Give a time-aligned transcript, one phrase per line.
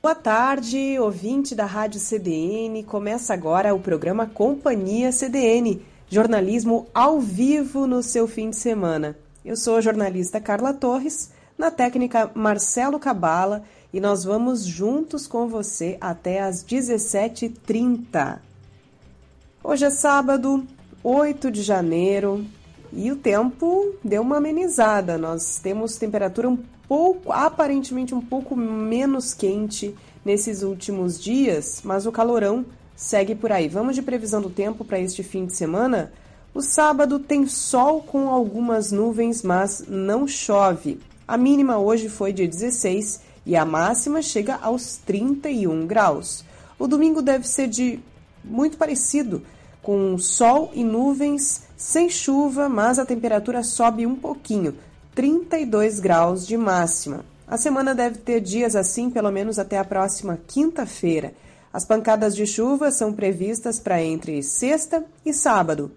[0.00, 2.84] Boa tarde, ouvinte da Rádio CDN.
[2.84, 9.16] Começa agora o programa Companhia CDN, jornalismo ao vivo no seu fim de semana.
[9.44, 15.48] Eu sou a jornalista Carla Torres, na técnica Marcelo Cabala, e nós vamos juntos com
[15.48, 18.38] você até às 17h30.
[19.64, 20.64] Hoje é sábado,
[21.02, 22.46] 8 de janeiro,
[22.92, 25.18] e o tempo deu uma amenizada.
[25.18, 32.12] Nós temos temperatura um pouco, aparentemente um pouco menos quente nesses últimos dias, mas o
[32.12, 32.64] calorão
[32.96, 33.68] segue por aí.
[33.68, 36.12] Vamos de previsão do tempo para este fim de semana?
[36.54, 40.98] O sábado tem sol com algumas nuvens, mas não chove.
[41.26, 46.44] A mínima hoje foi de 16 e a máxima chega aos 31 graus.
[46.78, 48.00] O domingo deve ser de
[48.42, 49.42] muito parecido,
[49.82, 54.74] com sol e nuvens, sem chuva, mas a temperatura sobe um pouquinho.
[55.18, 57.24] 32 graus de máxima.
[57.44, 61.32] A semana deve ter dias assim, pelo menos até a próxima quinta-feira.
[61.72, 65.90] As pancadas de chuva são previstas para entre sexta e sábado.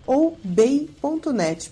[0.07, 1.71] ou bay.net.br.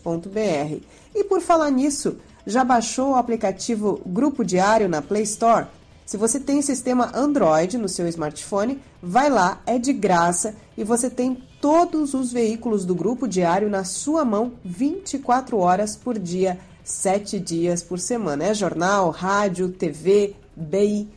[1.14, 2.16] E por falar nisso,
[2.46, 5.66] já baixou o aplicativo Grupo Diário na Play Store?
[6.08, 11.10] Se você tem sistema Android no seu smartphone, vai lá, é de graça e você
[11.10, 17.38] tem todos os veículos do grupo diário na sua mão 24 horas por dia, 7
[17.38, 18.44] dias por semana.
[18.44, 21.10] É jornal, rádio, TV, BI,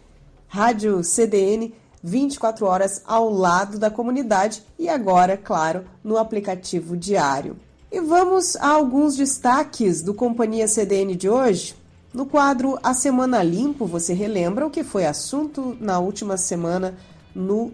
[0.45, 7.55] rádio CDN, 24 horas ao lado da comunidade e agora, claro, no aplicativo diário.
[7.89, 11.79] E vamos a alguns destaques do Companhia CDN de hoje.
[12.13, 16.93] No quadro A Semana Limpo, você relembra o que foi assunto na última semana
[17.33, 17.71] no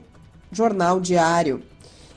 [0.51, 1.63] Jornal Diário.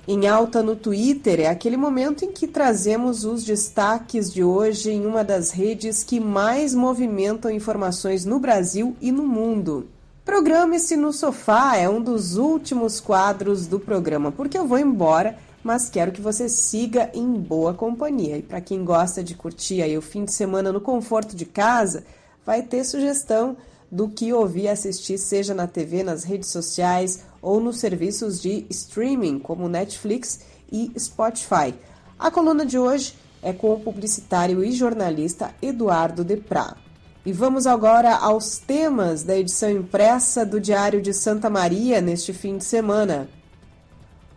[0.07, 5.07] Em alta no Twitter é aquele momento em que trazemos os destaques de hoje em
[5.07, 9.89] uma das redes que mais movimentam informações no Brasil e no mundo.
[10.23, 15.89] Programe-se no sofá é um dos últimos quadros do programa, porque eu vou embora mas
[15.89, 18.39] quero que você siga em boa companhia.
[18.39, 22.05] E para quem gosta de curtir aí o fim de semana no conforto de casa,
[22.45, 23.57] vai ter sugestão
[23.91, 28.65] do que ouvir e assistir, seja na TV, nas redes sociais ou nos serviços de
[28.71, 30.41] streaming como Netflix
[30.71, 31.75] e Spotify.
[32.19, 36.77] A coluna de hoje é com o publicitário e jornalista Eduardo Deprá.
[37.25, 42.57] E vamos agora aos temas da edição impressa do Diário de Santa Maria neste fim
[42.57, 43.29] de semana.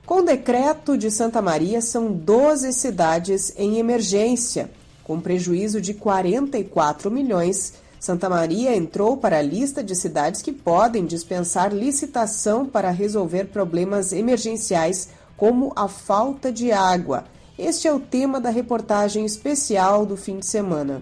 [0.06, 4.70] Com decreto de Santa Maria, são 12 cidades em emergência,
[5.02, 7.76] com prejuízo de 44 milhões.
[8.02, 14.12] Santa Maria entrou para a lista de cidades que podem dispensar licitação para resolver problemas
[14.12, 15.08] emergenciais,
[15.38, 17.24] como a falta de água.
[17.58, 21.02] Este é o tema da reportagem especial do fim de semana.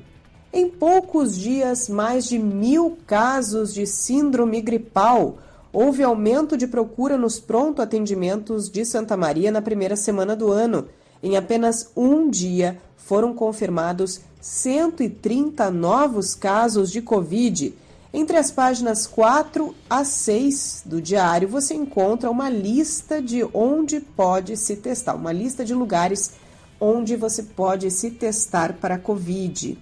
[0.54, 5.39] Em poucos dias, mais de mil casos de síndrome gripal
[5.73, 10.88] houve aumento de procura nos pronto atendimentos de Santa Maria na primeira semana do ano.
[11.23, 17.73] Em apenas um dia, foram confirmados 130 novos casos de Covid.
[18.13, 24.57] Entre as páginas 4 a 6 do diário, você encontra uma lista de onde pode
[24.57, 26.33] se testar, uma lista de lugares
[26.79, 29.77] onde você pode se testar para Covid.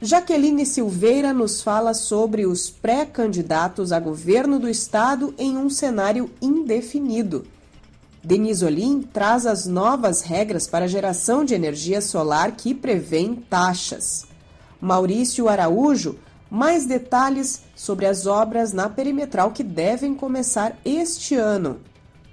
[0.00, 7.44] Jaqueline Silveira nos fala sobre os pré-candidatos a governo do estado em um cenário indefinido.
[8.22, 14.24] Denise Olim traz as novas regras para a geração de energia solar que prevêem taxas.
[14.80, 16.16] Maurício Araújo,
[16.48, 21.80] mais detalhes sobre as obras na perimetral que devem começar este ano.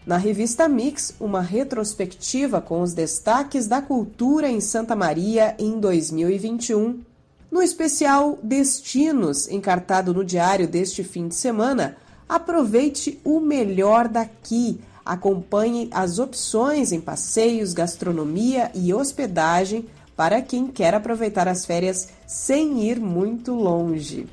[0.06, 7.15] Na revista Mix, uma retrospectiva com os destaques da cultura em Santa Maria em 2021.
[7.56, 11.96] No especial Destinos, encartado no diário deste fim de semana,
[12.28, 19.88] aproveite o melhor daqui Acompanhe as opções em passeios, gastronomia e hospedagem
[20.18, 24.28] para quem quer aproveitar as férias sem ir muito longe.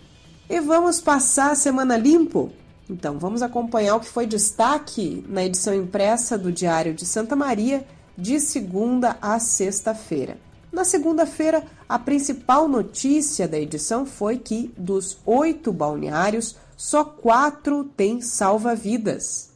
[0.51, 2.51] E vamos passar a semana limpo?
[2.91, 7.87] Então vamos acompanhar o que foi destaque na edição impressa do Diário de Santa Maria
[8.19, 10.39] de segunda a sexta-feira.
[10.73, 18.23] Na segunda-feira, a principal notícia da edição foi que, dos oito balneários, só quatro têm
[18.23, 19.51] salva-vidas.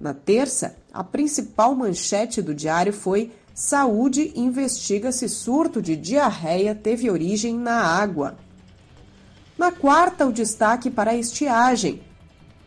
[0.00, 7.10] Na terça, a principal manchete do diário foi Saúde investiga se surto de diarreia teve
[7.10, 8.36] origem na água.
[9.58, 12.00] Na quarta, o destaque para a estiagem.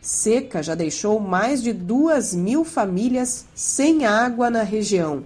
[0.00, 5.24] Seca já deixou mais de duas mil famílias sem água na região.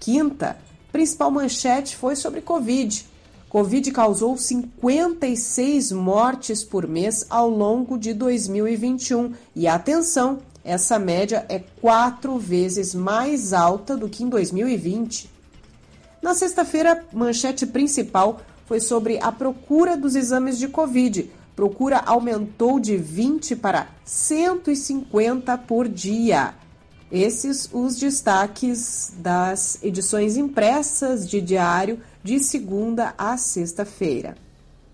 [0.00, 0.56] Quinta,
[0.96, 3.04] principal manchete foi sobre Covid.
[3.50, 9.34] Covid causou 56 mortes por mês ao longo de 2021.
[9.54, 15.30] E atenção, essa média é quatro vezes mais alta do que em 2020.
[16.22, 21.30] Na sexta-feira, manchete principal foi sobre a procura dos exames de Covid.
[21.54, 26.54] Procura aumentou de 20 para 150 por dia.
[27.10, 34.36] Esses os destaques das edições impressas de diário de segunda a sexta-feira.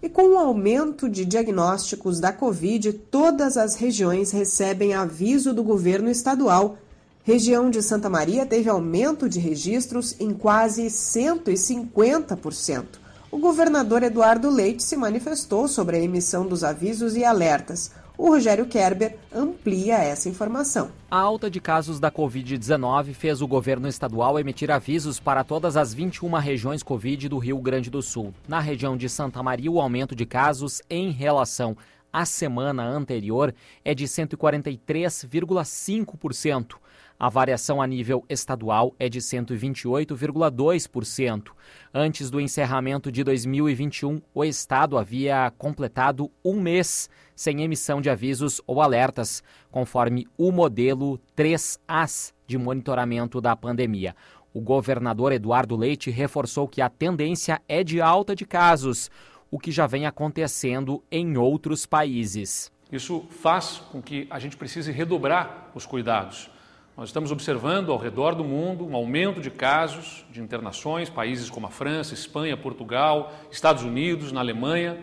[0.02, 6.10] E com o aumento de diagnósticos da Covid, todas as regiões recebem aviso do governo
[6.10, 6.76] estadual.
[7.22, 12.84] Região de Santa Maria teve aumento de registros em quase 150%.
[13.30, 17.90] O governador Eduardo Leite se manifestou sobre a emissão dos avisos e alertas.
[18.22, 20.92] O Rogério Kerber amplia essa informação.
[21.10, 25.92] A alta de casos da Covid-19 fez o governo estadual emitir avisos para todas as
[25.92, 28.32] 21 regiões Covid do Rio Grande do Sul.
[28.46, 31.76] Na região de Santa Maria, o aumento de casos em relação
[32.12, 33.52] à semana anterior
[33.84, 36.76] é de 143,5%.
[37.22, 41.52] A variação a nível estadual é de 128,2%.
[41.94, 48.60] Antes do encerramento de 2021, o Estado havia completado um mês sem emissão de avisos
[48.66, 49.40] ou alertas,
[49.70, 54.16] conforme o modelo 3As de monitoramento da pandemia.
[54.52, 59.08] O governador Eduardo Leite reforçou que a tendência é de alta de casos,
[59.48, 62.72] o que já vem acontecendo em outros países.
[62.90, 66.50] Isso faz com que a gente precise redobrar os cuidados.
[66.94, 71.66] Nós estamos observando ao redor do mundo um aumento de casos de internações, países como
[71.66, 75.00] a França, Espanha, Portugal, Estados Unidos, na Alemanha.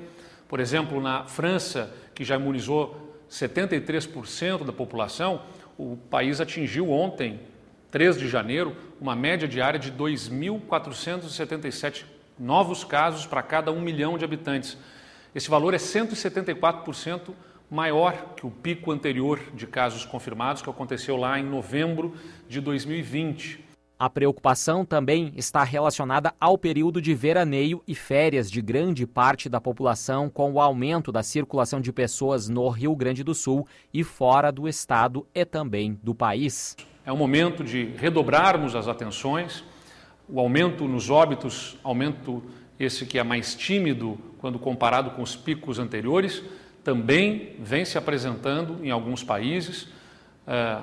[0.47, 5.41] Por exemplo, na França, que já imunizou 73% da população,
[5.79, 7.39] o país atingiu ontem,
[7.89, 12.05] 3 de janeiro, uma média diária de 2.477
[12.37, 14.77] novos casos para cada um milhão de habitantes.
[15.33, 17.33] Esse valor é 174%
[17.69, 22.13] maior que o pico anterior de casos confirmados que aconteceu lá em novembro
[22.47, 23.69] de 2020.
[24.01, 29.59] A preocupação também está relacionada ao período de veraneio e férias de grande parte da
[29.59, 34.53] população, com o aumento da circulação de pessoas no Rio Grande do Sul e fora
[34.53, 36.77] do estado e também do país.
[37.05, 39.65] É o momento de redobrarmos as atenções.
[40.29, 42.41] O aumento nos óbitos, aumento
[42.79, 46.41] esse que é mais tímido quando comparado com os picos anteriores,
[46.83, 49.87] também vem se apresentando em alguns países.
[50.47, 50.79] É,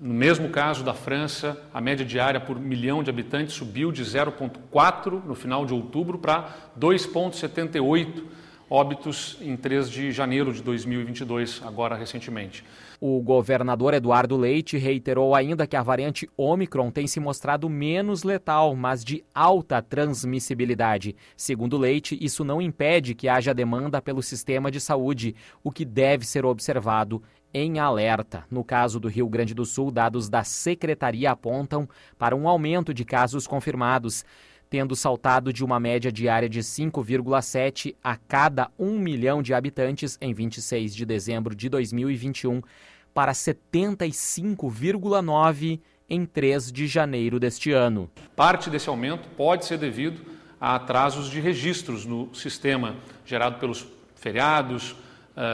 [0.00, 5.22] no mesmo caso da França, a média diária por milhão de habitantes subiu de 0,4
[5.24, 8.24] no final de outubro para 2,78
[8.70, 12.64] óbitos em 3 de janeiro de 2022, agora recentemente.
[13.02, 18.76] O governador Eduardo Leite reiterou ainda que a variante Omicron tem se mostrado menos letal,
[18.76, 21.16] mas de alta transmissibilidade.
[21.34, 26.26] Segundo Leite, isso não impede que haja demanda pelo sistema de saúde, o que deve
[26.26, 27.22] ser observado
[27.54, 28.44] em alerta.
[28.50, 31.88] No caso do Rio Grande do Sul, dados da secretaria apontam
[32.18, 34.26] para um aumento de casos confirmados
[34.70, 40.32] tendo saltado de uma média diária de 5,7 a cada 1 milhão de habitantes em
[40.32, 42.62] 26 de dezembro de 2021
[43.12, 48.08] para 75,9 em 3 de janeiro deste ano.
[48.36, 50.20] Parte desse aumento pode ser devido
[50.60, 52.94] a atrasos de registros no sistema
[53.26, 53.84] gerado pelos
[54.14, 54.94] feriados,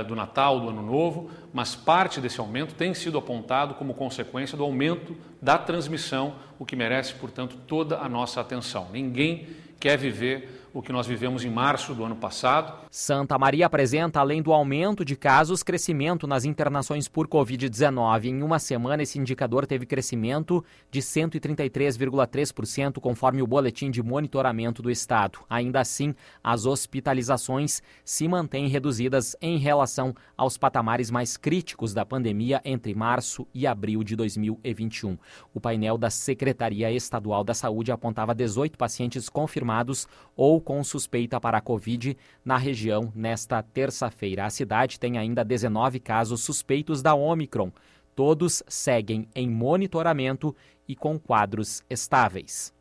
[0.09, 4.65] do Natal, do Ano Novo, mas parte desse aumento tem sido apontado como consequência do
[4.65, 8.89] aumento da transmissão, o que merece, portanto, toda a nossa atenção.
[8.93, 12.75] Ninguém quer viver o que nós vivemos em março do ano passado.
[12.91, 18.27] Santa Maria apresenta, além do aumento de casos, crescimento nas internações por Covid-19.
[18.27, 24.91] Em uma semana, esse indicador teve crescimento de 133,3%, conforme o boletim de monitoramento do
[24.91, 25.39] Estado.
[25.49, 26.15] Ainda assim,
[26.45, 33.47] as hospitalizações se mantêm reduzidas em relação aos patamares mais críticos da pandemia entre março
[33.55, 35.17] e abril de 2021.
[35.55, 40.07] O painel da Secretaria Estadual da Saúde apontava 18 pacientes confirmados
[40.37, 44.45] ou com suspeita para a Covid na região nesta terça-feira.
[44.45, 47.71] A cidade tem ainda 19 casos suspeitos da Omicron.
[48.17, 50.57] Todos seguem em monitoramento
[50.89, 52.75] e com quadros estáveis.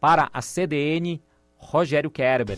[0.00, 1.20] Para a CDN,
[1.58, 2.56] Rogério Kerber.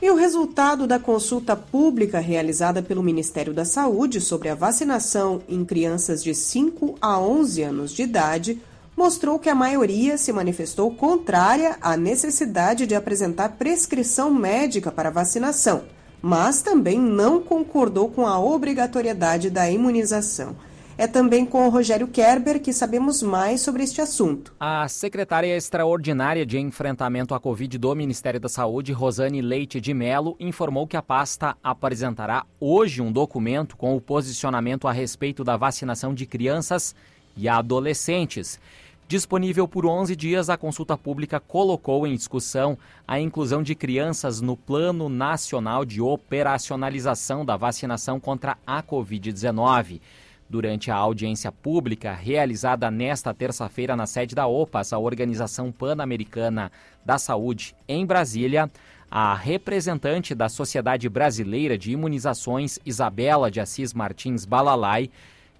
[0.00, 5.64] E o resultado da consulta pública realizada pelo Ministério da Saúde sobre a vacinação em
[5.64, 8.62] crianças de 5 a 11 anos de idade
[8.96, 15.84] mostrou que a maioria se manifestou contrária à necessidade de apresentar prescrição médica para vacinação,
[16.20, 20.54] mas também não concordou com a obrigatoriedade da imunização.
[21.00, 24.52] É também com o Rogério Kerber que sabemos mais sobre este assunto.
[24.60, 30.36] A secretária extraordinária de enfrentamento à Covid do Ministério da Saúde, Rosane Leite de Melo,
[30.38, 36.12] informou que a pasta apresentará hoje um documento com o posicionamento a respeito da vacinação
[36.12, 36.94] de crianças
[37.34, 38.60] e adolescentes.
[39.10, 44.56] Disponível por 11 dias, a consulta pública colocou em discussão a inclusão de crianças no
[44.56, 50.00] Plano Nacional de Operacionalização da Vacinação contra a Covid-19.
[50.48, 56.70] Durante a audiência pública realizada nesta terça-feira na sede da OPAS, a Organização Pan-Americana
[57.04, 58.70] da Saúde, em Brasília,
[59.10, 65.10] a representante da Sociedade Brasileira de Imunizações, Isabela de Assis Martins Balalai,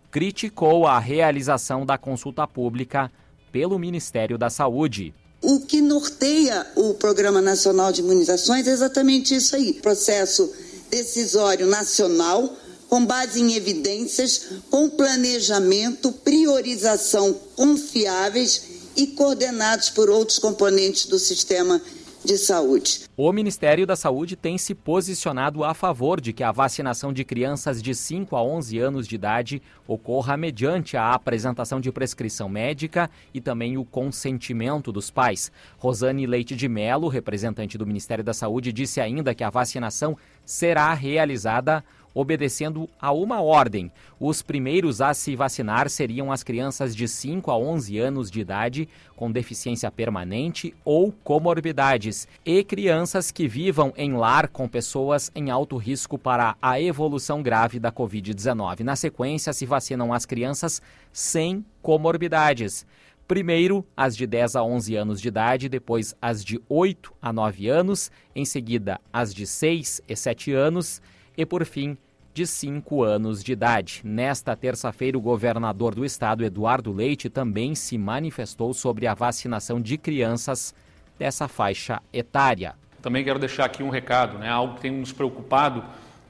[0.09, 3.11] criticou a realização da consulta pública
[3.51, 5.15] pelo Ministério da Saúde.
[5.43, 10.53] O que norteia o Programa Nacional de Imunizações é exatamente isso aí: processo
[10.91, 12.55] decisório nacional,
[12.89, 18.63] com base em evidências, com planejamento, priorização confiáveis
[18.97, 21.81] e coordenados por outros componentes do sistema
[22.25, 23.03] de saúde.
[23.17, 27.83] O Ministério da Saúde tem se posicionado a favor de que a vacinação de crianças
[27.83, 33.41] de 5 a 11 anos de idade ocorra mediante a apresentação de prescrição médica e
[33.41, 35.51] também o consentimento dos pais.
[35.79, 40.93] Rosane Leite de Melo, representante do Ministério da Saúde, disse ainda que a vacinação será
[40.95, 43.91] realizada obedecendo a uma ordem.
[44.19, 48.89] Os primeiros a se vacinar seriam as crianças de 5 a 11 anos de idade
[49.17, 55.77] com deficiência permanente ou comorbidades e crianças que vivam em lar com pessoas em alto
[55.77, 58.81] risco para a evolução grave da Covid-19.
[58.81, 60.81] Na sequência, se vacinam as crianças
[61.13, 62.87] sem comorbidades.
[63.31, 67.69] Primeiro, as de 10 a 11 anos de idade, depois as de 8 a 9
[67.69, 71.01] anos, em seguida as de 6 e 7 anos
[71.37, 71.97] e, por fim,
[72.33, 74.03] de 5 anos de idade.
[74.05, 79.99] Nesta terça-feira, o governador do estado, Eduardo Leite, também se manifestou sobre a vacinação de
[79.99, 80.75] crianças
[81.19, 82.75] dessa faixa etária.
[83.03, 84.49] Também quero deixar aqui um recado, né?
[84.49, 85.81] algo que tem nos preocupado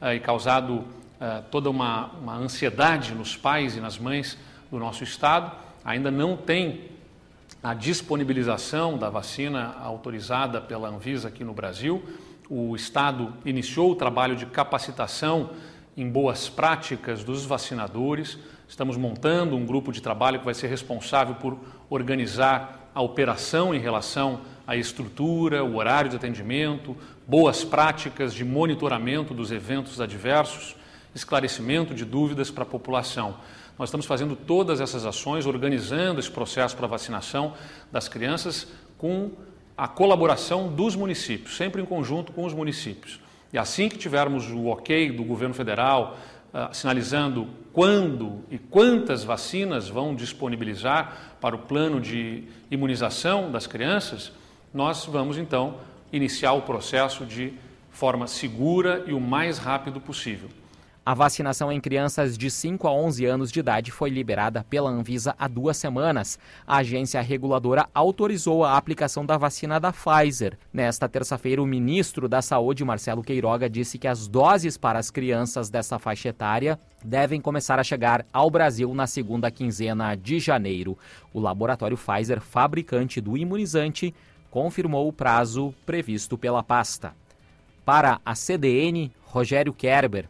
[0.00, 4.38] uh, e causado uh, toda uma, uma ansiedade nos pais e nas mães
[4.70, 5.54] do nosso estado.
[5.84, 6.90] Ainda não tem
[7.62, 12.02] a disponibilização da vacina autorizada pela Anvisa aqui no Brasil
[12.50, 15.50] o Estado iniciou o trabalho de capacitação
[15.96, 18.36] em boas práticas dos vacinadores.
[18.68, 21.56] Estamos montando um grupo de trabalho que vai ser responsável por
[21.88, 29.32] organizar a operação em relação à estrutura, o horário de atendimento, boas práticas de monitoramento
[29.32, 30.74] dos eventos adversos,
[31.14, 33.36] esclarecimento de dúvidas para a população.
[33.78, 37.54] Nós estamos fazendo todas essas ações, organizando esse processo para vacinação
[37.92, 38.66] das crianças
[38.98, 39.30] com
[39.80, 43.18] a colaboração dos municípios, sempre em conjunto com os municípios.
[43.50, 46.18] E assim que tivermos o ok do governo federal
[46.52, 54.32] uh, sinalizando quando e quantas vacinas vão disponibilizar para o plano de imunização das crianças,
[54.74, 55.76] nós vamos então
[56.12, 57.54] iniciar o processo de
[57.90, 60.50] forma segura e o mais rápido possível.
[61.04, 65.34] A vacinação em crianças de 5 a 11 anos de idade foi liberada pela Anvisa
[65.38, 66.38] há duas semanas.
[66.66, 70.58] A agência reguladora autorizou a aplicação da vacina da Pfizer.
[70.70, 75.70] Nesta terça-feira, o ministro da Saúde, Marcelo Queiroga, disse que as doses para as crianças
[75.70, 80.98] dessa faixa etária devem começar a chegar ao Brasil na segunda quinzena de janeiro.
[81.32, 84.14] O laboratório Pfizer, fabricante do imunizante,
[84.50, 87.14] confirmou o prazo previsto pela pasta.
[87.86, 90.28] Para a CDN, Rogério Kerber.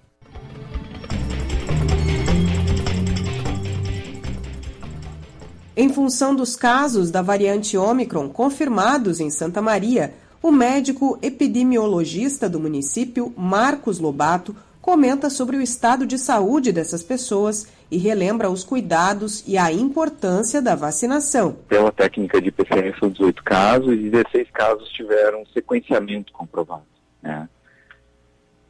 [5.82, 12.60] Em função dos casos da variante Ômicron confirmados em Santa Maria, o médico epidemiologista do
[12.60, 19.42] município, Marcos Lobato, comenta sobre o estado de saúde dessas pessoas e relembra os cuidados
[19.48, 21.56] e a importância da vacinação.
[21.66, 26.84] Pela técnica de PCR são 18 casos e 16 casos tiveram sequenciamento comprovado.
[27.22, 27.48] Né?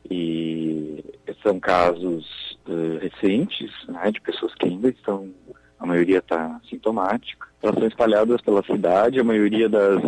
[0.09, 1.05] E
[1.43, 5.29] são casos uh, recentes, né, de pessoas que ainda estão
[5.81, 7.49] a maioria está sintomática.
[7.63, 10.03] Elas são espalhadas pela cidade, a maioria das,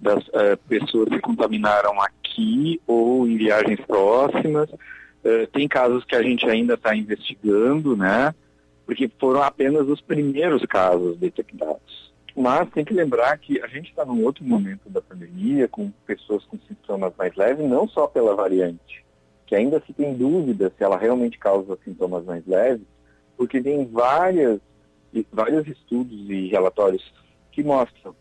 [0.00, 4.70] das uh, pessoas se contaminaram aqui ou em viagens próximas.
[4.70, 8.32] Uh, tem casos que a gente ainda está investigando, né?
[8.86, 12.08] Porque foram apenas os primeiros casos detectados.
[12.36, 16.44] Mas tem que lembrar que a gente está num outro momento da pandemia, com pessoas
[16.44, 19.04] com sintomas mais leves, não só pela variante,
[19.44, 22.86] que ainda se tem dúvida se ela realmente causa sintomas mais leves,
[23.36, 24.60] porque tem várias
[25.32, 27.12] vários estudos e relatórios
[27.52, 28.14] que mostram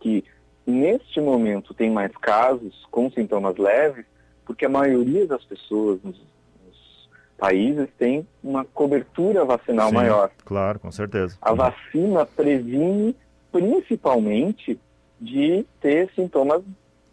[0.00, 0.24] que
[0.66, 4.04] neste momento tem mais casos com sintomas leves,
[4.44, 10.30] porque a maioria das pessoas nos, nos países tem uma cobertura vacinal Sim, maior.
[10.44, 11.38] Claro, com certeza.
[11.40, 13.16] A vacina previne
[13.50, 14.78] principalmente
[15.20, 16.62] de ter sintomas,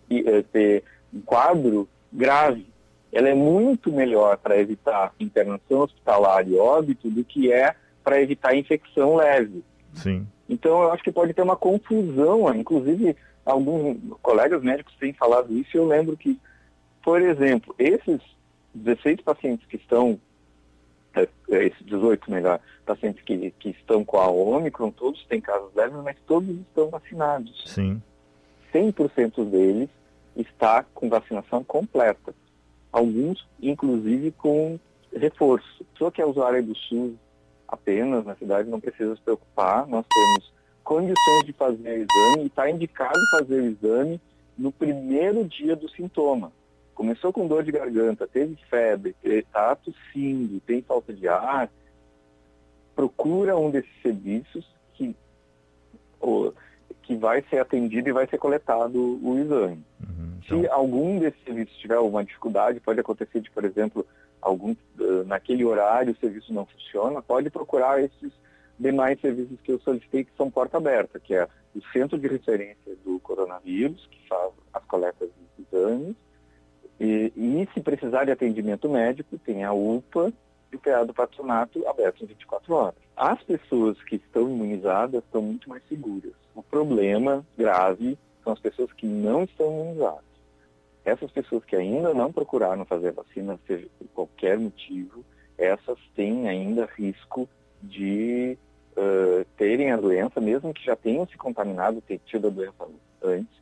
[0.09, 2.65] eh, ter um quadro grave.
[3.11, 7.75] Ela é muito melhor para evitar internação hospitalar e óbito do que é
[8.09, 9.63] para evitar infecção leve.
[9.93, 10.25] Sim.
[10.49, 15.69] Então, eu acho que pode ter uma confusão, inclusive alguns colegas médicos têm falado isso,
[15.75, 16.39] e eu lembro que,
[17.03, 18.19] por exemplo, esses
[18.73, 20.19] 16 pacientes que estão,
[21.13, 25.69] é, é, esses 18 melhor, pacientes que, que estão com a Omicron, todos têm casos
[25.75, 27.63] leves, mas todos estão vacinados.
[27.67, 28.01] Sim.
[28.73, 29.89] 100% deles
[30.35, 32.33] está com vacinação completa.
[32.91, 34.79] Alguns, inclusive, com
[35.15, 35.85] reforço.
[35.95, 37.13] Só que é usuário do SUS,
[37.71, 39.87] apenas na cidade, não precisa se preocupar.
[39.87, 40.51] Nós temos
[40.83, 44.21] condições de fazer o exame e está indicado fazer o exame
[44.57, 46.51] no primeiro dia do sintoma.
[46.93, 51.69] Começou com dor de garganta, teve febre, está tossindo, tem falta de ar,
[52.93, 55.15] procura um desses serviços que,
[56.19, 56.53] ou,
[57.03, 59.81] que vai ser atendido e vai ser coletado o exame.
[60.01, 60.61] Uhum, então...
[60.61, 64.05] Se algum desses serviços tiver alguma dificuldade, pode acontecer de, por exemplo,
[64.41, 64.75] algum,
[65.25, 68.31] naquele horário o serviço não funciona, pode procurar esses
[68.79, 72.95] demais serviços que eu solicitei que são porta aberta, que é o Centro de Referência
[73.03, 76.15] do Coronavírus, que faz as coletas dos exames,
[76.99, 80.33] e, e se precisar de atendimento médico, tem a UPA
[80.71, 82.95] e o PA do patronato aberto 24 horas.
[83.15, 86.33] As pessoas que estão imunizadas estão muito mais seguras.
[86.53, 90.28] O problema grave são as pessoas que não estão imunizadas.
[91.05, 95.23] Essas pessoas que ainda não procuraram fazer vacina, seja por qualquer motivo,
[95.57, 97.47] essas têm ainda risco
[97.81, 98.57] de
[98.97, 102.87] uh, terem a doença, mesmo que já tenham se contaminado, ter tido a doença
[103.23, 103.59] antes.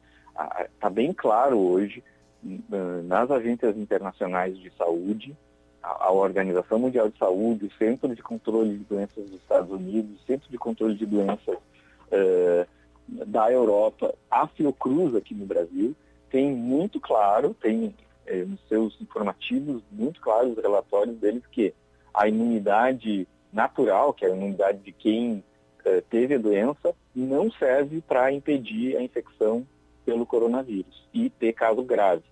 [0.74, 2.04] Está bem claro hoje,
[2.44, 5.36] uh, nas agências internacionais de saúde,
[5.82, 10.22] a, a, Organização Mundial de Saúde, o Centro de Controle de Doenças dos Estados Unidos,
[10.22, 12.68] o Centro de Controle de Doenças uh,
[13.08, 15.96] da Europa, a Fiocruz aqui no Brasil,
[16.30, 17.94] tem muito claro, tem
[18.26, 21.74] é, nos seus informativos muito claros os relatórios deles que
[22.14, 25.44] a imunidade natural, que é a imunidade de quem
[25.86, 29.66] é, teve a doença, não serve para impedir a infecção
[30.06, 32.24] pelo coronavírus e ter caso grave.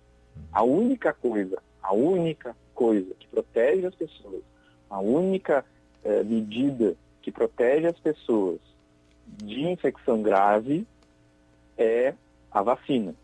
[0.51, 4.41] A única coisa, a única coisa que protege as pessoas,
[4.89, 5.65] a única
[6.03, 8.59] é, medida que protege as pessoas
[9.27, 10.85] de infecção grave
[11.77, 12.13] é
[12.51, 13.15] a vacina.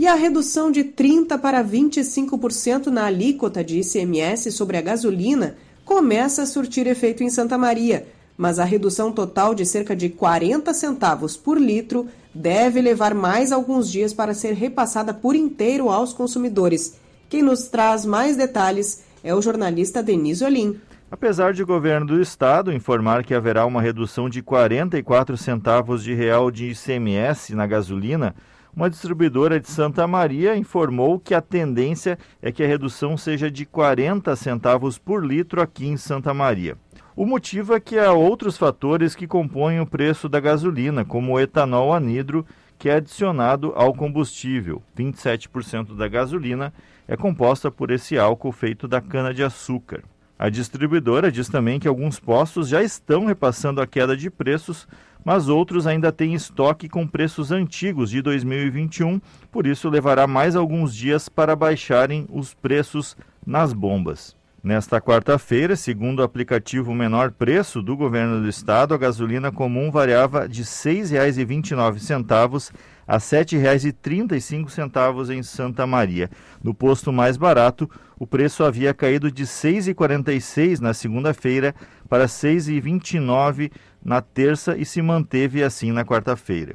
[0.00, 6.40] E a redução de 30% para 25% na alíquota de ICMS sobre a gasolina começa
[6.40, 11.36] a surtir efeito em Santa Maria, mas a redução total de cerca de 40 centavos
[11.36, 16.98] por litro deve levar mais alguns dias para ser repassada por inteiro aos consumidores.
[17.28, 20.80] Quem nos traz mais detalhes é o jornalista Denise Olim.
[21.10, 26.14] Apesar de o governo do estado informar que haverá uma redução de 44 centavos de
[26.14, 28.34] real de ICMS na gasolina,
[28.74, 33.66] uma distribuidora de Santa Maria informou que a tendência é que a redução seja de
[33.66, 36.76] 40 centavos por litro aqui em Santa Maria.
[37.16, 41.40] O motivo é que há outros fatores que compõem o preço da gasolina, como o
[41.40, 42.46] etanol anidro,
[42.78, 44.82] que é adicionado ao combustível.
[44.96, 46.72] 27% da gasolina
[47.06, 50.02] é composta por esse álcool feito da cana-de-açúcar.
[50.38, 54.88] A distribuidora diz também que alguns postos já estão repassando a queda de preços
[55.24, 60.94] mas outros ainda têm estoque com preços antigos de 2021, por isso levará mais alguns
[60.94, 64.38] dias para baixarem os preços nas bombas.
[64.62, 70.46] Nesta quarta-feira, segundo o aplicativo Menor Preço do Governo do Estado, a gasolina comum variava
[70.46, 72.70] de R$ 6,29
[73.08, 76.28] a R$ 7,35 em Santa Maria.
[76.62, 81.74] No posto mais barato, o preço havia caído de R$ 6,46 na segunda-feira
[82.06, 83.72] para R$ 6,29
[84.04, 86.74] na terça e se manteve assim na quarta-feira.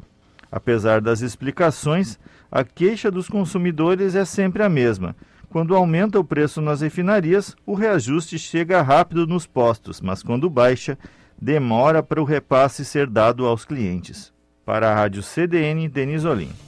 [0.51, 2.19] Apesar das explicações,
[2.51, 5.15] a queixa dos consumidores é sempre a mesma.
[5.49, 10.97] Quando aumenta o preço nas refinarias, o reajuste chega rápido nos postos, mas quando baixa,
[11.41, 14.33] demora para o repasse ser dado aos clientes.
[14.65, 16.64] Para a Rádio CDN, Denis Olim.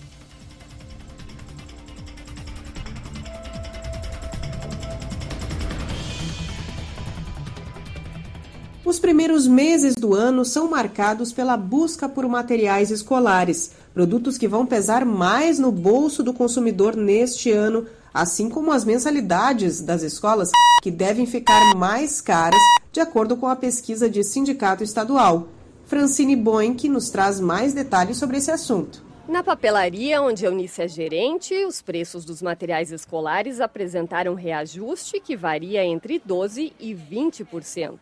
[8.88, 14.65] Os primeiros meses do ano são marcados pela busca por materiais escolares, produtos que vão
[14.65, 20.50] pesar mais no bolso do consumidor neste ano, assim como as mensalidades das escolas,
[20.82, 25.50] que devem ficar mais caras, de acordo com a pesquisa de sindicato estadual.
[25.86, 29.04] Francine Boink nos traz mais detalhes sobre esse assunto.
[29.28, 35.84] Na papelaria, onde Eunice é gerente, os preços dos materiais escolares apresentaram reajuste que varia
[35.84, 37.97] entre 12% e 20%.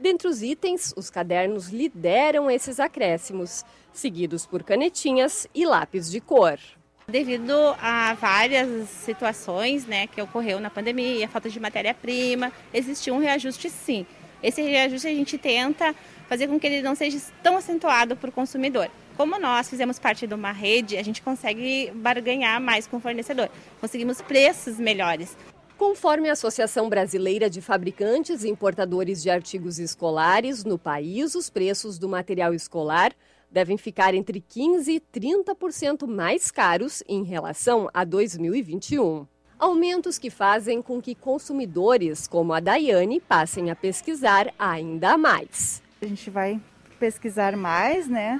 [0.00, 6.58] Dentre os itens, os cadernos lideram esses acréscimos, seguidos por canetinhas e lápis de cor.
[7.06, 13.68] Devido a várias situações né, que ocorreu na pandemia, falta de matéria-prima, existiu um reajuste
[13.68, 14.06] sim.
[14.42, 15.94] Esse reajuste a gente tenta
[16.26, 18.90] fazer com que ele não seja tão acentuado para o consumidor.
[19.18, 23.50] Como nós fizemos parte de uma rede, a gente consegue barganhar mais com o fornecedor.
[23.78, 25.36] Conseguimos preços melhores.
[25.80, 31.98] Conforme a Associação Brasileira de Fabricantes e Importadores de Artigos Escolares, no país, os preços
[31.98, 33.14] do material escolar
[33.50, 39.26] devem ficar entre 15% e 30% mais caros em relação a 2021.
[39.58, 45.82] Aumentos que fazem com que consumidores como a Daiane passem a pesquisar ainda mais.
[46.02, 46.60] A gente vai
[46.98, 48.38] pesquisar mais, né?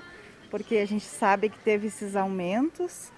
[0.51, 3.11] Porque a gente sabe que teve esses aumentos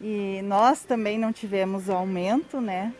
[0.00, 2.94] e nós também não tivemos o aumento, né?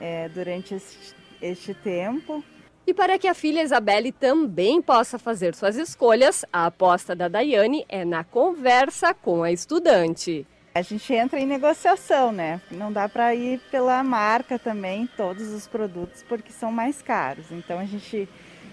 [0.00, 2.42] É, durante este, este tempo.
[2.86, 7.84] E para que a filha Isabelle também possa fazer suas escolhas, a aposta da Daiane
[7.88, 10.46] é na conversa com a estudante.
[10.74, 12.60] A gente entra em negociação, né?
[12.70, 17.50] Não dá para ir pela marca também, todos os produtos, porque são mais caros.
[17.50, 18.28] Então a gente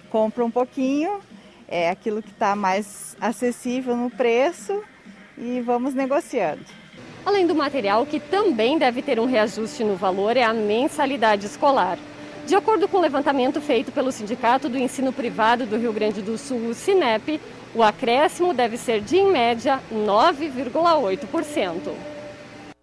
[0.10, 1.20] compra um pouquinho,
[1.68, 4.82] é aquilo que está mais acessível no preço
[5.38, 6.64] e vamos negociando.
[7.26, 11.98] Além do material, que também deve ter um reajuste no valor, é a mensalidade escolar.
[12.46, 16.38] De acordo com o levantamento feito pelo Sindicato do Ensino Privado do Rio Grande do
[16.38, 17.42] Sul, o SINEP,
[17.74, 21.96] o acréscimo deve ser de, em média, 9,8%.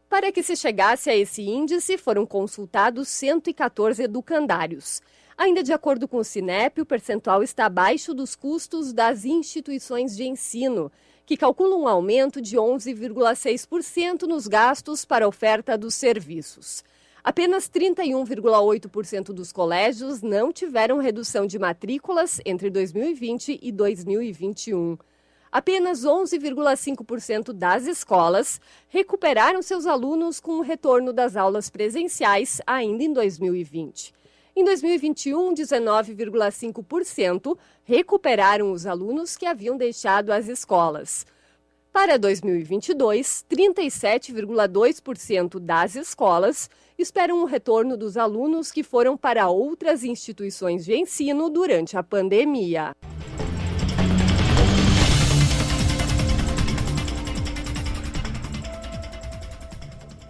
[0.09, 5.01] Para que se chegasse a esse índice, foram consultados 114 educandários.
[5.39, 10.25] Ainda de acordo com o Sinep, o percentual está abaixo dos custos das instituições de
[10.25, 10.91] ensino,
[11.33, 16.85] que calcula um aumento de 11,6% nos gastos para a oferta dos serviços.
[17.25, 24.99] Apenas 31,8% dos colégios não tiveram redução de matrículas entre 2020 e 2021.
[25.51, 33.11] Apenas 11,5% das escolas recuperaram seus alunos com o retorno das aulas presenciais ainda em
[33.11, 34.13] 2020.
[34.55, 41.25] Em 2021, 19,5% recuperaram os alunos que haviam deixado as escolas.
[41.91, 50.85] Para 2022, 37,2% das escolas esperam o retorno dos alunos que foram para outras instituições
[50.85, 52.93] de ensino durante a pandemia.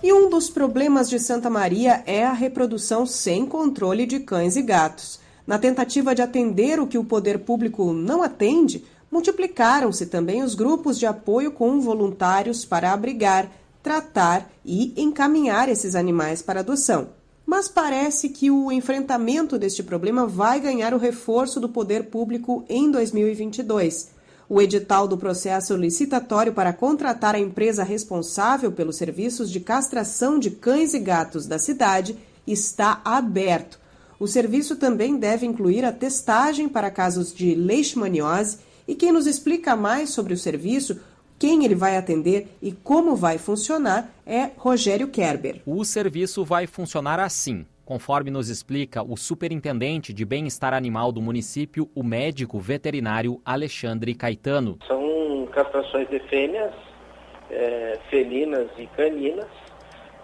[0.02, 4.62] E um dos problemas de Santa Maria é a reprodução sem controle de cães e
[4.62, 5.20] gatos.
[5.46, 10.98] Na tentativa de atender o que o poder público não atende, multiplicaram-se também os grupos
[10.98, 13.48] de apoio com voluntários para abrigar,
[13.80, 17.10] tratar e encaminhar esses animais para adoção.
[17.46, 22.90] Mas parece que o enfrentamento deste problema vai ganhar o reforço do poder público em
[22.90, 24.10] 2022.
[24.52, 30.50] O edital do processo licitatório para contratar a empresa responsável pelos serviços de castração de
[30.50, 33.80] cães e gatos da cidade está aberto.
[34.20, 39.74] O serviço também deve incluir a testagem para casos de leishmaniose e quem nos explica
[39.74, 41.00] mais sobre o serviço,
[41.38, 45.62] quem ele vai atender e como vai funcionar é Rogério Kerber.
[45.64, 51.90] O serviço vai funcionar assim conforme nos explica o superintendente de bem-estar animal do município,
[51.94, 54.78] o médico veterinário Alexandre Caetano.
[54.87, 56.72] São castrações de fêmeas,
[57.50, 59.50] é, felinas e caninas,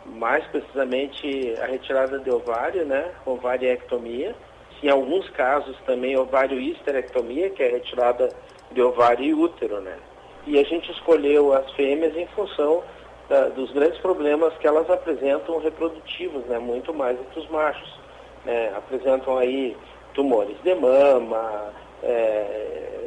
[0.06, 4.34] mais precisamente a retirada de ovário, né, ovariectomia.
[4.82, 8.30] Em alguns casos também ovário histerectomia, que é a retirada
[8.72, 9.98] de ovário e útero, né.
[10.46, 12.82] E a gente escolheu as fêmeas em função
[13.28, 17.98] da, dos grandes problemas que elas apresentam reprodutivos, né, muito mais do que os machos.
[18.44, 19.76] Né, apresentam aí
[20.14, 22.98] tumores de mama, é,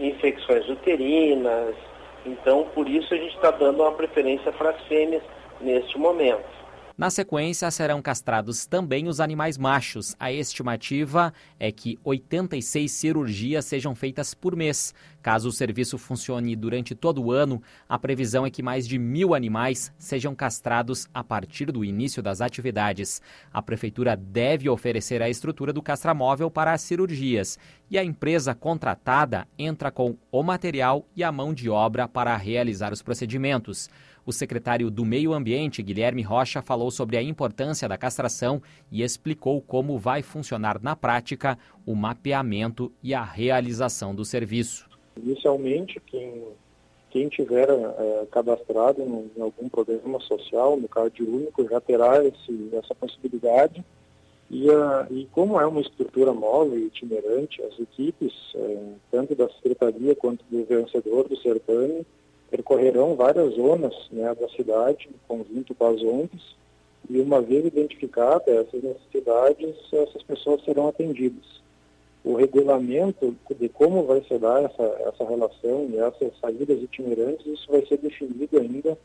[0.00, 1.74] infecções uterinas.
[2.26, 5.22] Então, por isso a gente está dando uma preferência para as fêmeas
[5.60, 6.57] neste momento.
[6.98, 10.16] Na sequência, serão castrados também os animais machos.
[10.18, 14.92] A estimativa é que 86 cirurgias sejam feitas por mês.
[15.22, 19.32] Caso o serviço funcione durante todo o ano, a previsão é que mais de mil
[19.32, 23.22] animais sejam castrados a partir do início das atividades.
[23.52, 29.46] A Prefeitura deve oferecer a estrutura do castramóvel para as cirurgias e a empresa contratada
[29.56, 33.88] entra com o material e a mão de obra para realizar os procedimentos.
[34.28, 38.60] O secretário do Meio Ambiente, Guilherme Rocha, falou sobre a importância da castração
[38.92, 44.86] e explicou como vai funcionar na prática o mapeamento e a realização do serviço.
[45.16, 46.44] Inicialmente, quem,
[47.08, 52.94] quem tiver é, cadastrado em, algum programa social, no CAD único, já terá esse, essa
[52.94, 53.82] possibilidade.
[54.50, 59.48] E, a, e, como é uma estrutura móvel e itinerante, as equipes, é, tanto da
[59.48, 62.04] Secretaria quanto do vencedor do certame,
[62.50, 66.56] percorrerão várias zonas né, da cidade, em conjunto com as ONGs,
[67.08, 71.58] e uma vez identificadas essas necessidades, essas pessoas serão atendidas.
[72.24, 77.70] O regulamento de como vai se dar essa, essa relação e essas saídas itinerantes, isso
[77.70, 78.98] vai ser definido ainda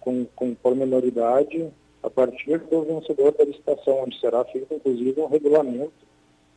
[0.00, 1.70] com, com pormenoridade
[2.02, 6.06] a partir do vencedor da licitação, onde será feito inclusive um regulamento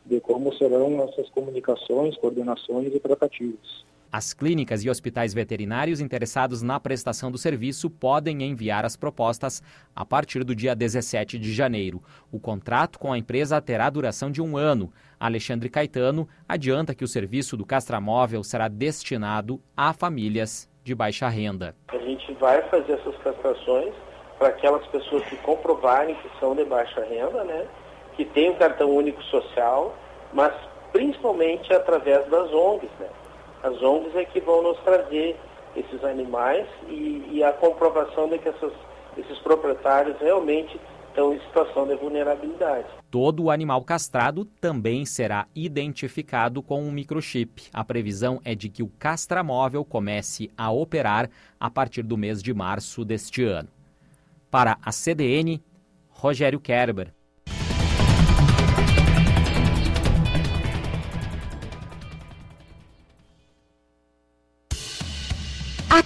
[0.04, 3.84] de como serão essas comunicações, coordenações e tratativos.
[4.12, 9.62] As clínicas e hospitais veterinários interessados na prestação do serviço podem enviar as propostas
[9.94, 12.02] a partir do dia 17 de janeiro.
[12.32, 14.92] O contrato com a empresa terá duração de um ano.
[15.18, 21.76] Alexandre Caetano adianta que o serviço do castramóvel será destinado a famílias de baixa renda.
[21.86, 23.94] A gente vai fazer essas castrações
[24.40, 27.68] para aquelas pessoas que comprovarem que são de baixa renda, né?
[28.16, 29.96] que têm o cartão único social,
[30.32, 30.52] mas
[30.90, 33.06] principalmente através das ONGs, né?
[33.62, 35.36] As ONGs é que vão nos trazer
[35.76, 38.72] esses animais e, e a comprovação de que essas,
[39.16, 42.86] esses proprietários realmente estão em situação de vulnerabilidade.
[43.10, 47.68] Todo animal castrado também será identificado com um microchip.
[47.72, 52.54] A previsão é de que o castramóvel comece a operar a partir do mês de
[52.54, 53.68] março deste ano.
[54.50, 55.62] Para a CDN,
[56.08, 57.12] Rogério Kerber.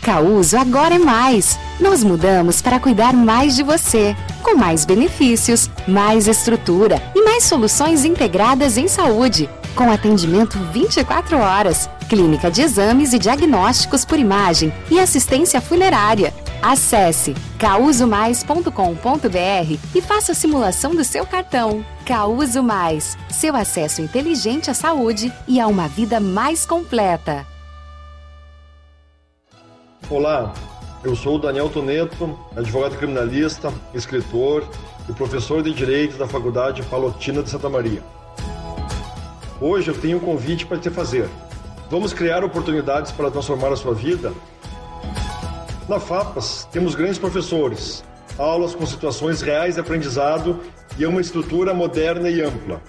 [0.05, 1.59] Causo agora é mais.
[1.81, 8.05] Nós mudamos para cuidar mais de você, com mais benefícios, mais estrutura e mais soluções
[8.05, 15.01] integradas em saúde, com atendimento 24 horas, clínica de exames e diagnósticos por imagem e
[15.01, 16.35] assistência funerária.
[16.61, 21.83] Acesse causomais.com.br e faça a simulação do seu cartão.
[22.05, 27.54] Causo Mais, seu acesso inteligente à saúde e a uma vida mais completa.
[30.15, 30.55] Olá,
[31.03, 34.65] eu sou o Daniel Toneto, advogado criminalista, escritor
[35.09, 38.01] e professor de Direito da Faculdade Palotina de Santa Maria.
[39.61, 41.29] Hoje eu tenho um convite para te fazer.
[41.91, 44.33] Vamos criar oportunidades para transformar a sua vida?
[45.89, 48.05] Na FAPAS temos grandes professores,
[48.39, 50.61] aulas com situações reais de aprendizado
[50.97, 52.81] e uma estrutura moderna e ampla.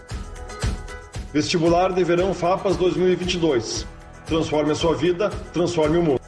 [1.33, 3.87] Vestibular de Verão FAPAS 2022.
[4.27, 6.24] Transforme a sua vida, transforme o mundo.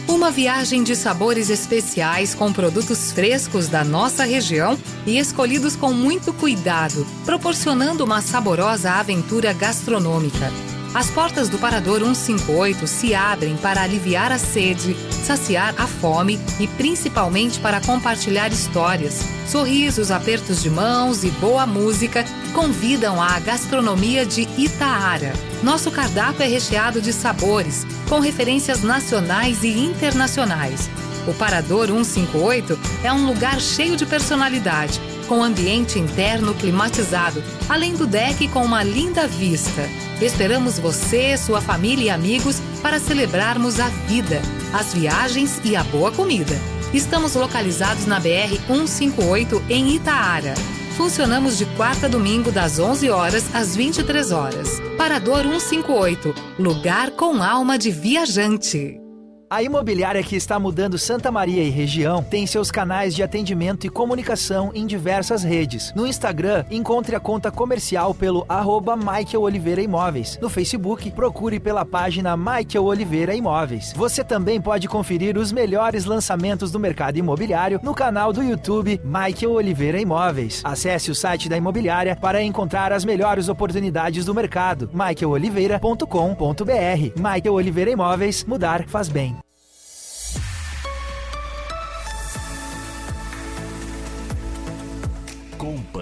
[0.07, 6.33] Uma viagem de sabores especiais com produtos frescos da nossa região e escolhidos com muito
[6.33, 10.49] cuidado, proporcionando uma saborosa aventura gastronômica.
[10.97, 16.65] As portas do Parador 158 se abrem para aliviar a sede, saciar a fome e
[16.65, 24.49] principalmente para compartilhar histórias, sorrisos, apertos de mãos e boa música convidam à gastronomia de
[24.57, 25.33] Itaara.
[25.61, 30.89] Nosso cardápio é recheado de sabores, com referências nacionais e internacionais.
[31.27, 38.07] O Parador 158 é um lugar cheio de personalidade, com ambiente interno climatizado, além do
[38.07, 39.87] deck com uma linda vista.
[40.21, 44.41] Esperamos você, sua família e amigos para celebrarmos a vida,
[44.73, 46.55] as viagens e a boa comida.
[46.93, 50.53] Estamos localizados na BR 158 em Itaara.
[50.95, 54.81] Funcionamos de quarta a domingo das 11 horas às 23 horas.
[54.97, 59.06] Parador 158, lugar com alma de viajante.
[59.49, 63.89] A imobiliária que está mudando Santa Maria e região tem seus canais de atendimento e
[63.89, 65.93] comunicação em diversas redes.
[65.95, 70.37] No Instagram, encontre a conta comercial pelo arroba Michael Oliveira Imóveis.
[70.41, 73.93] No Facebook, procure pela página Michael Oliveira Imóveis.
[73.95, 79.53] Você também pode conferir os melhores lançamentos do mercado imobiliário no canal do YouTube Michael
[79.53, 80.61] Oliveira Imóveis.
[80.61, 84.89] Acesse o site da imobiliária para encontrar as melhores oportunidades do mercado.
[84.91, 89.37] michaeloliveira.com.br Michael Oliveira Imóveis, mudar faz bem.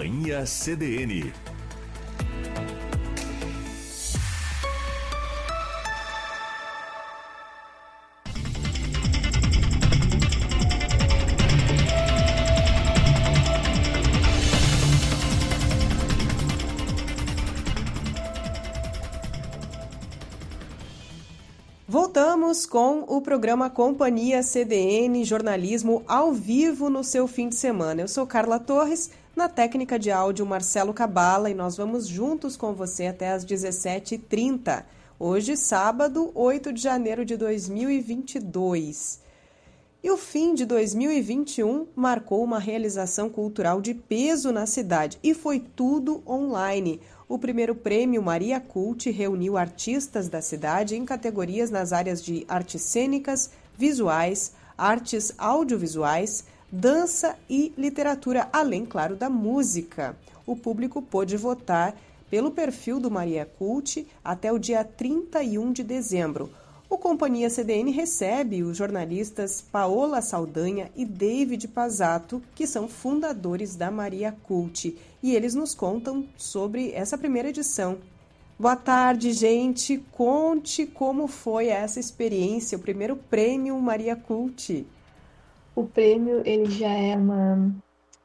[0.06, 1.32] Companhia CDN.
[21.88, 28.02] Voltamos com o programa Companhia CDN, jornalismo ao vivo no seu fim de semana.
[28.02, 32.72] Eu sou Carla Torres, na técnica de áudio Marcelo Cabala e nós vamos juntos com
[32.72, 34.82] você até às 17h30.
[35.20, 39.20] Hoje, sábado, 8 de janeiro de 2022.
[40.02, 45.60] E o fim de 2021 marcou uma realização cultural de peso na cidade e foi
[45.60, 46.98] tudo online.
[47.28, 52.80] O primeiro prêmio Maria Cult reuniu artistas da cidade em categorias nas áreas de artes
[52.80, 60.16] cênicas, visuais, artes audiovisuais, dança e literatura, além, claro, da música.
[60.46, 61.94] O público pôde votar
[62.30, 66.50] pelo perfil do Maria Cult até o dia 31 de dezembro.
[66.88, 73.90] O Companhia CDN recebe os jornalistas Paola Saldanha e David Pazato, que são fundadores da
[73.90, 77.98] Maria Cult, e eles nos contam sobre essa primeira edição.
[78.58, 80.02] Boa tarde, gente.
[80.12, 84.86] Conte como foi essa experiência, o primeiro prêmio Maria Cult.
[85.76, 87.70] O prêmio ele já é uma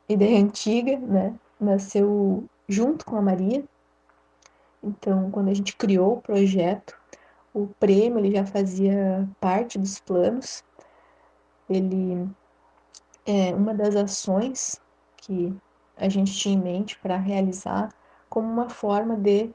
[0.07, 1.35] ideia antiga, né?
[1.59, 3.61] Nasceu junto com a Maria.
[4.81, 6.97] Então, quando a gente criou o projeto,
[7.53, 10.63] o prêmio ele já fazia parte dos planos.
[11.69, 12.25] Ele
[13.25, 14.79] é uma das ações
[15.17, 15.53] que
[15.97, 17.93] a gente tinha em mente para realizar
[18.29, 19.49] como uma forma de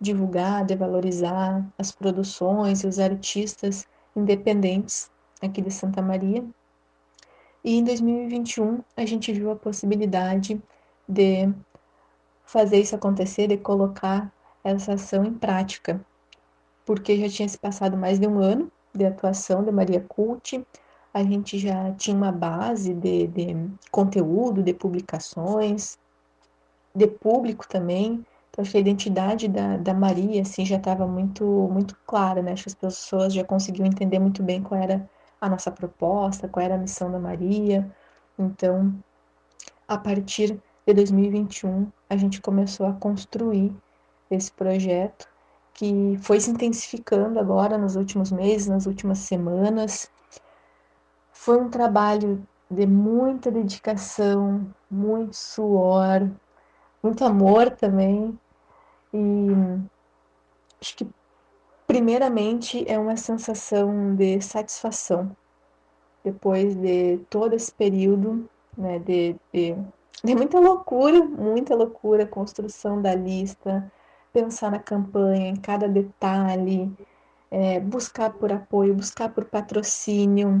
[0.00, 5.10] divulgar, de valorizar as produções e os artistas independentes
[5.42, 6.44] aqui de Santa Maria.
[7.64, 10.60] E em 2021 a gente viu a possibilidade
[11.08, 11.52] de
[12.44, 14.32] fazer isso acontecer, de colocar
[14.64, 16.00] essa ação em prática
[16.90, 20.60] porque já tinha se passado mais de um ano de atuação da Maria Cult,
[21.14, 23.56] a gente já tinha uma base de, de
[23.92, 25.96] conteúdo, de publicações,
[26.92, 28.24] de público também.
[28.50, 32.54] Então, acho que a identidade da, da Maria assim, já estava muito, muito clara, né?
[32.54, 35.08] Acho que as pessoas já conseguiam entender muito bem qual era
[35.40, 37.90] a nossa proposta, qual era a missão da Maria.
[38.38, 38.94] Então,
[39.88, 43.74] a partir de 2021, a gente começou a construir
[44.30, 45.28] esse projeto
[45.74, 50.10] que foi se intensificando agora nos últimos meses, nas últimas semanas.
[51.32, 56.30] Foi um trabalho de muita dedicação, muito suor,
[57.02, 58.38] muito amor também.
[59.12, 59.48] E
[60.80, 61.08] acho que,
[61.90, 65.36] primeiramente, é uma sensação de satisfação.
[66.22, 68.48] Depois de todo esse período
[68.78, 69.74] né, de, de,
[70.22, 73.90] de muita loucura, muita loucura, construção da lista,
[74.32, 76.88] pensar na campanha, em cada detalhe,
[77.50, 80.60] é, buscar por apoio, buscar por patrocínio.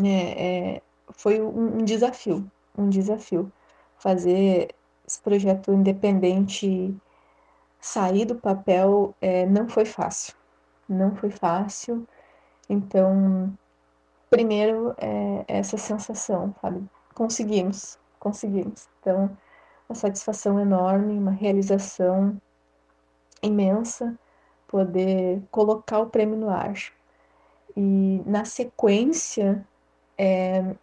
[0.00, 2.48] É, é, foi um, um, desafio,
[2.78, 3.50] um desafio.
[3.98, 4.68] Fazer
[5.04, 6.96] esse projeto independente
[7.80, 10.34] sair do papel é, não foi fácil.
[10.88, 12.06] Não foi fácil.
[12.68, 13.52] Então,
[14.30, 16.84] primeiro é essa sensação, sabe?
[17.14, 18.88] Conseguimos, conseguimos.
[19.00, 19.36] Então,
[19.88, 22.36] uma satisfação enorme, uma realização
[23.42, 24.18] imensa
[24.66, 26.74] poder colocar o prêmio no ar.
[27.76, 29.66] E na sequência,
[30.18, 30.74] é,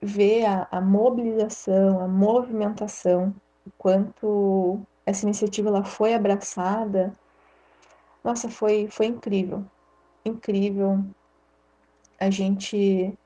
[0.00, 3.34] ver a, a mobilização, a movimentação,
[3.66, 7.14] o quanto essa iniciativa ela foi abraçada,
[8.22, 9.64] nossa, foi, foi incrível,
[10.24, 11.04] incrível.
[12.18, 13.16] A gente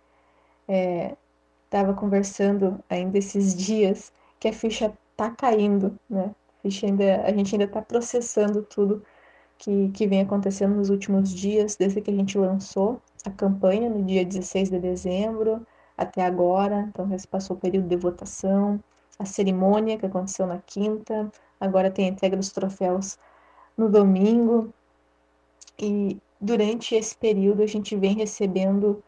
[0.67, 6.35] estava é, conversando ainda esses dias que a ficha tá caindo, né?
[6.65, 9.03] A gente ainda, a gente ainda está processando tudo
[9.59, 14.03] que, que vem acontecendo nos últimos dias, desde que a gente lançou a campanha no
[14.03, 15.67] dia 16 de dezembro
[15.97, 16.87] até agora.
[16.89, 18.81] Então, já se passou o período de votação,
[19.19, 21.31] a cerimônia que aconteceu na quinta,
[21.61, 23.19] agora tem a entrega dos troféus
[23.77, 24.73] no domingo.
[25.79, 29.03] E durante esse período a gente vem recebendo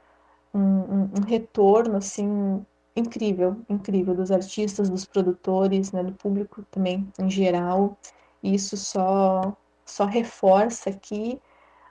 [0.52, 2.64] um, um, um retorno assim
[2.94, 7.96] incrível, incrível dos artistas, dos produtores, né, do público também em geral.
[8.42, 11.40] E isso só só reforça que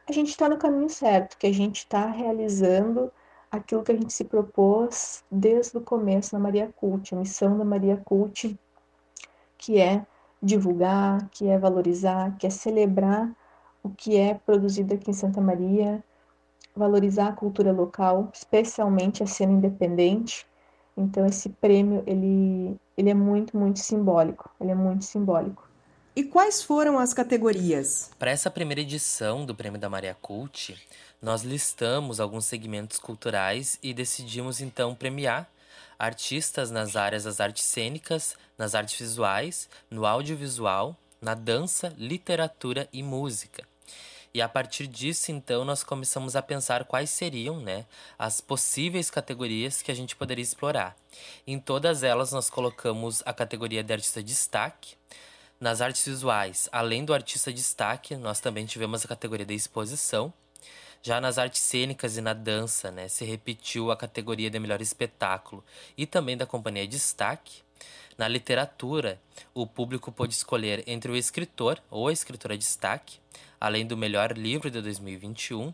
[0.07, 3.11] a gente está no caminho certo, que a gente está realizando
[3.49, 7.63] aquilo que a gente se propôs desde o começo na Maria Cult, a missão da
[7.63, 8.59] Maria Cult,
[9.57, 10.05] que é
[10.43, 13.34] divulgar, que é valorizar, que é celebrar
[13.86, 16.04] o que é produzido aqui em Santa Maria,
[16.76, 20.44] valorizar a cultura local, especialmente a cena independente.
[20.98, 25.70] Então esse prêmio ele ele é muito muito simbólico, ele é muito simbólico.
[26.16, 28.10] E quais foram as categorias?
[28.18, 30.76] Para essa primeira edição do Prêmio da Maria Cult,
[31.22, 35.48] nós listamos alguns segmentos culturais e decidimos então premiar
[36.00, 43.04] artistas nas áreas das artes cênicas, nas artes visuais, no audiovisual, na dança, literatura e
[43.04, 43.64] música.
[44.36, 47.86] E a partir disso, então, nós começamos a pensar quais seriam né,
[48.20, 50.94] as possíveis categorias que a gente poderia explorar.
[51.48, 54.98] Em todas elas, nós colocamos a categoria de artista destaque,
[55.58, 60.34] nas artes visuais, além do artista destaque, nós também tivemos a categoria de exposição.
[61.02, 65.64] Já nas artes cênicas e na dança, né, se repetiu a categoria de melhor espetáculo
[65.98, 67.64] e também da companhia destaque.
[68.17, 69.19] Na literatura,
[69.53, 73.19] o público pôde escolher entre o escritor ou a escritora destaque,
[73.59, 75.73] além do melhor livro de 2021.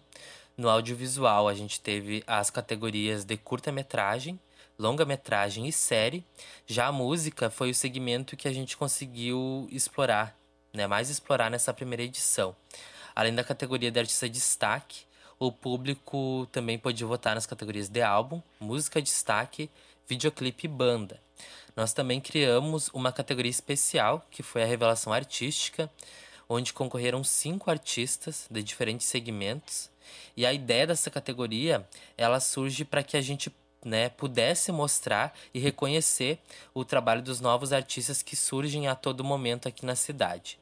[0.58, 4.40] No audiovisual, a gente teve as categorias de curta-metragem,
[4.78, 6.26] longa-metragem e série.
[6.66, 10.36] Já a música foi o segmento que a gente conseguiu explorar,
[10.74, 12.56] né, mais explorar nessa primeira edição.
[13.16, 15.04] Além da categoria de artista destaque,
[15.38, 19.70] o público também pôde votar nas categorias de álbum, música destaque,
[20.08, 21.20] videoclipe e banda.
[21.76, 25.90] Nós também criamos uma categoria especial, que foi a revelação artística,
[26.48, 29.90] onde concorreram cinco artistas de diferentes segmentos.
[30.36, 33.52] E a ideia dessa categoria, ela surge para que a gente
[33.84, 36.40] né, pudesse mostrar e reconhecer
[36.74, 40.60] o trabalho dos novos artistas que surgem a todo momento aqui na cidade.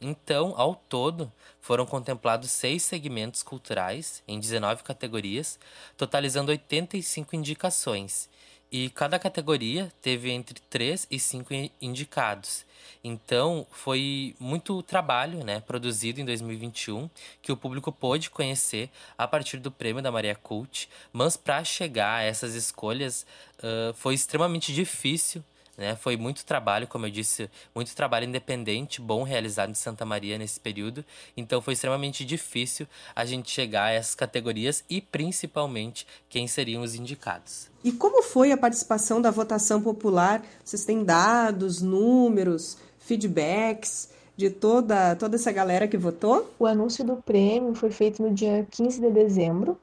[0.00, 5.58] Então, ao todo, foram contemplados seis segmentos culturais em 19 categorias,
[5.96, 8.28] totalizando 85 indicações.
[8.72, 12.64] E cada categoria teve entre 3 e 5 indicados.
[13.04, 17.10] Então, foi muito trabalho né, produzido em 2021
[17.42, 22.20] que o público pôde conhecer a partir do prêmio da Maria Cult, mas para chegar
[22.20, 23.26] a essas escolhas
[23.58, 25.44] uh, foi extremamente difícil.
[25.76, 25.96] Né?
[25.96, 30.60] Foi muito trabalho, como eu disse, muito trabalho independente, bom realizado em Santa Maria nesse
[30.60, 31.04] período.
[31.36, 36.94] Então foi extremamente difícil a gente chegar a essas categorias e principalmente quem seriam os
[36.94, 37.70] indicados.
[37.82, 40.42] E como foi a participação da votação popular?
[40.64, 42.76] Vocês têm dados, números?
[43.02, 46.50] feedbacks de toda, toda essa galera que votou?
[46.58, 49.78] O anúncio do prêmio foi feito no dia 15 de dezembro,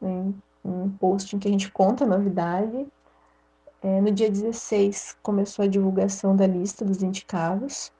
[0.00, 0.32] né,
[0.64, 2.86] um post em que a gente conta a novidade.
[3.82, 7.92] É, no dia 16 começou a divulgação da lista dos indicados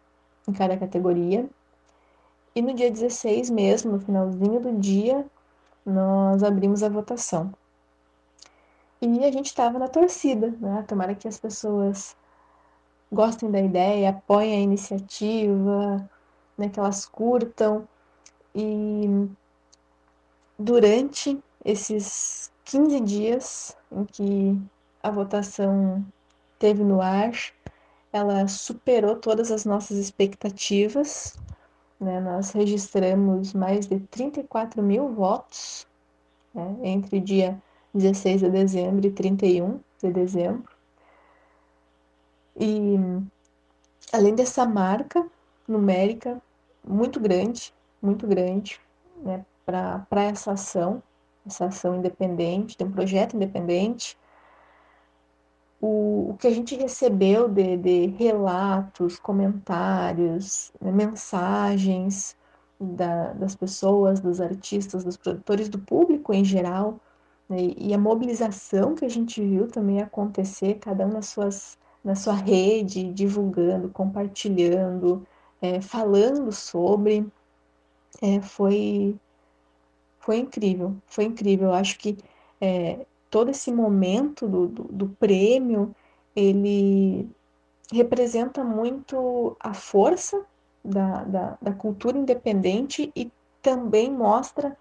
[0.49, 1.49] em cada categoria.
[2.55, 5.25] E no dia 16 mesmo, no finalzinho do dia,
[5.87, 7.53] nós abrimos a votação.
[9.01, 10.85] E a gente estava na torcida, né?
[10.89, 12.17] Tomara que as pessoas
[13.13, 16.11] gostem da ideia, apoiem a iniciativa,
[16.57, 17.87] né, que elas curtam.
[18.55, 19.29] E
[20.59, 24.61] durante esses 15 dias em que
[25.03, 26.05] a votação
[26.59, 27.33] teve no ar,
[28.13, 31.39] ela superou todas as nossas expectativas.
[32.01, 32.21] Né?
[32.21, 35.87] Nós registramos mais de 34 mil votos
[36.55, 36.77] né?
[36.83, 37.61] entre dia
[37.95, 40.73] 16 de dezembro e 31 de dezembro.
[42.57, 42.97] E
[44.13, 45.27] além dessa marca
[45.67, 46.41] numérica
[46.87, 48.81] muito grande, muito grande,
[49.23, 51.03] né, para essa ação,
[51.47, 54.17] essa ação independente, tem um projeto independente,
[55.81, 62.37] o, o que a gente recebeu de, de relatos, comentários, né, mensagens
[62.81, 67.01] da, das pessoas, dos artistas, dos produtores, do público em geral,
[67.49, 72.15] né, e a mobilização que a gente viu também acontecer, cada um nas suas na
[72.15, 75.27] sua rede, divulgando, compartilhando,
[75.61, 77.27] é, falando sobre.
[78.23, 79.17] É, foi,
[80.19, 81.69] foi incrível, foi incrível.
[81.69, 82.17] Eu acho que
[82.61, 85.95] é, todo esse momento do, do, do prêmio,
[86.35, 87.29] ele
[87.93, 90.45] representa muito a força
[90.85, 93.31] da, da, da, cultura independente e
[93.63, 94.77] também mostra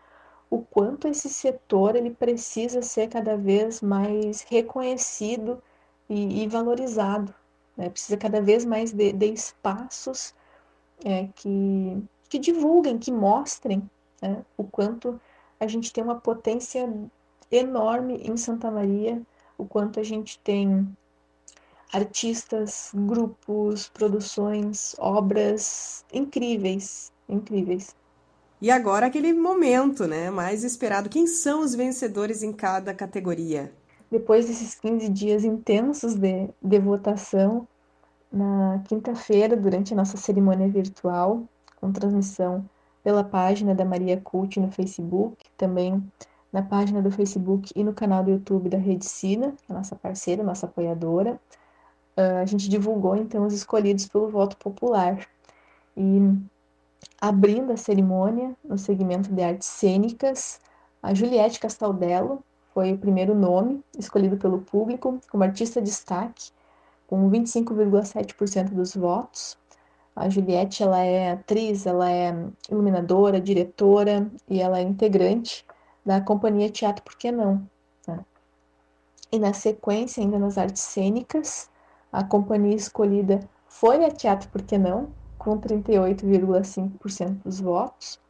[0.50, 5.62] o quanto esse setor ele precisa ser cada vez mais reconhecido
[6.10, 7.34] e, e valorizado.
[7.76, 7.90] Né?
[7.90, 10.34] Precisa cada vez mais de, de espaços
[11.04, 13.90] é, que, que divulguem, que mostrem
[14.22, 14.44] né?
[14.56, 15.20] o quanto
[15.60, 16.88] a gente tem uma potência
[17.52, 19.22] enorme em Santa Maria,
[19.58, 20.88] o quanto a gente tem
[21.94, 27.96] artistas, grupos, produções, obras incríveis, incríveis.
[28.62, 31.10] E agora aquele momento, né, mais esperado.
[31.10, 33.72] Quem são os vencedores em cada categoria?
[34.10, 37.68] Depois desses 15 dias intensos de, de votação,
[38.32, 41.44] na quinta-feira, durante a nossa cerimônia virtual,
[41.80, 42.68] com transmissão
[43.04, 46.04] pela página da Maria Cult no Facebook, também
[46.58, 50.42] na página do Facebook e no canal do YouTube da Rede Sina, a nossa parceira,
[50.42, 51.40] nossa apoiadora,
[52.42, 55.24] a gente divulgou então os escolhidos pelo voto popular.
[55.96, 56.20] E
[57.22, 60.60] abrindo a cerimônia no segmento de artes cênicas,
[61.04, 62.44] a Juliette Castaldello
[62.74, 66.50] foi o primeiro nome escolhido pelo público como artista de destaque,
[67.06, 69.56] com 25,7% dos votos.
[70.16, 72.36] A Juliette ela é atriz, ela é
[72.72, 75.67] iluminadora, diretora e ela é integrante
[76.08, 77.68] da companhia Teatro Por Que Não.
[78.08, 78.18] Né?
[79.30, 81.70] E na sequência, ainda nas artes cênicas,
[82.14, 88.22] a companhia escolhida foi a Teatro Por Que Não, com 38,5% dos votos.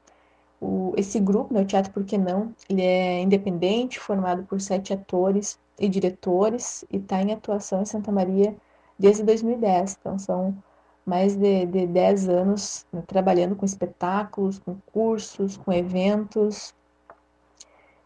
[0.59, 4.91] O, esse grupo, né, o Teatro Por Que Não, ele é independente, formado por sete
[4.91, 8.55] atores e diretores, e está em atuação em Santa Maria
[8.97, 9.97] desde 2010.
[10.01, 10.57] Então, são
[11.05, 16.73] mais de, de 10 anos né, trabalhando com espetáculos, com cursos, com eventos.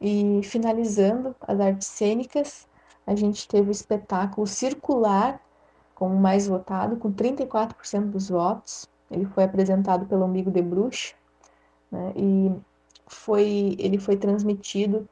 [0.02, 2.68] E finalizando as artes cênicas,
[3.06, 5.40] a gente teve o espetáculo circular
[5.94, 8.90] como mais votado, com 34% dos votos.
[9.12, 11.14] Ele foi apresentado pelo Amigo de Bruxa,
[11.92, 12.52] né, e
[13.06, 15.08] foi, ele foi transmitido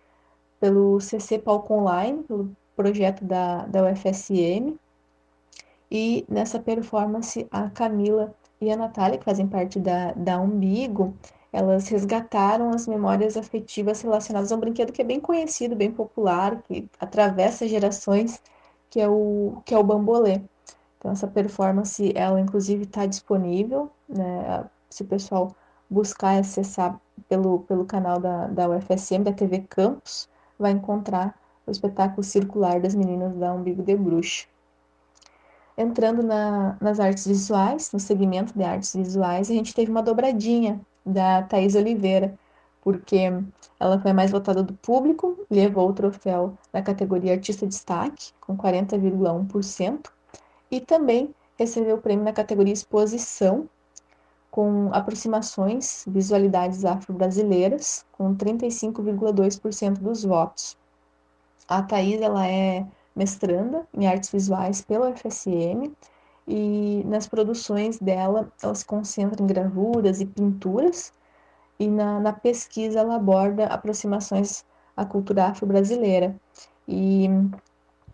[0.60, 4.80] pelo CC Palco Online, pelo projeto da, da UFSM.
[5.92, 11.14] E nessa performance, a Camila e a Natália, que fazem parte da, da Umbigo,
[11.52, 16.62] elas resgataram as memórias afetivas relacionadas a um brinquedo que é bem conhecido, bem popular,
[16.64, 18.42] que atravessa gerações,
[18.90, 20.42] que é o, que é o bambolê.
[20.98, 24.66] Então, essa performance, ela inclusive está disponível, né?
[24.90, 25.56] Se o pessoal
[25.90, 32.24] buscar acessar pelo, pelo canal da, da UFSM, da TV Campus, vai encontrar o espetáculo
[32.24, 34.46] circular das meninas da Umbigo de Bruxa.
[35.78, 40.82] Entrando na, nas artes visuais, no segmento de artes visuais, a gente teve uma dobradinha
[41.12, 42.38] da Thais Oliveira,
[42.82, 43.18] porque
[43.80, 48.58] ela foi a mais votada do público, levou o troféu na categoria Artista Destaque, com
[48.58, 50.12] 40,1%,
[50.72, 53.70] e também recebeu o prêmio na categoria Exposição,
[54.50, 60.78] com aproximações, visualidades afro-brasileiras, com 35,2% dos votos.
[61.68, 62.86] A Thais ela é
[63.16, 65.94] mestranda em artes visuais pela UFSM
[66.50, 71.14] e nas produções dela ela se concentra em gravuras e pinturas
[71.80, 74.66] e na, na pesquisa ela aborda aproximações
[74.98, 76.36] à cultura afro-brasileira.
[76.88, 77.30] E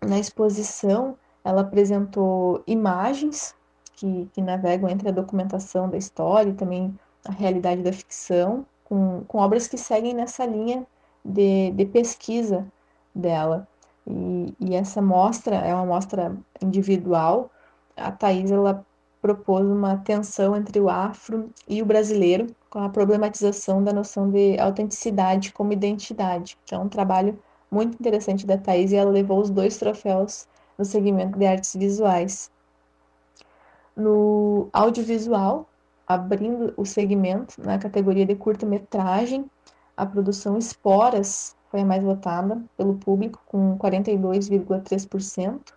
[0.06, 3.54] na exposição ela apresentou imagens
[3.94, 9.24] que, que navegam entre a documentação da história e também a realidade da ficção, com,
[9.26, 10.86] com obras que seguem nessa linha
[11.24, 12.66] de, de pesquisa
[13.14, 13.66] dela.
[14.06, 17.50] E, e, essa mostra é uma mostra individual.
[17.96, 18.84] A Thais ela
[19.20, 24.58] propôs uma tensão entre o afro e o brasileiro, com a problematização da noção de
[24.60, 26.56] autenticidade como identidade.
[26.64, 27.38] Então, é um trabalho
[27.70, 30.46] muito interessante da Thais e ela levou os dois troféus
[30.78, 32.50] no segmento de artes visuais.
[33.96, 35.66] No audiovisual,
[36.06, 39.50] abrindo o segmento na categoria de curta-metragem,
[39.96, 45.74] a produção Esporas foi a mais votada pelo público, com 42,3%.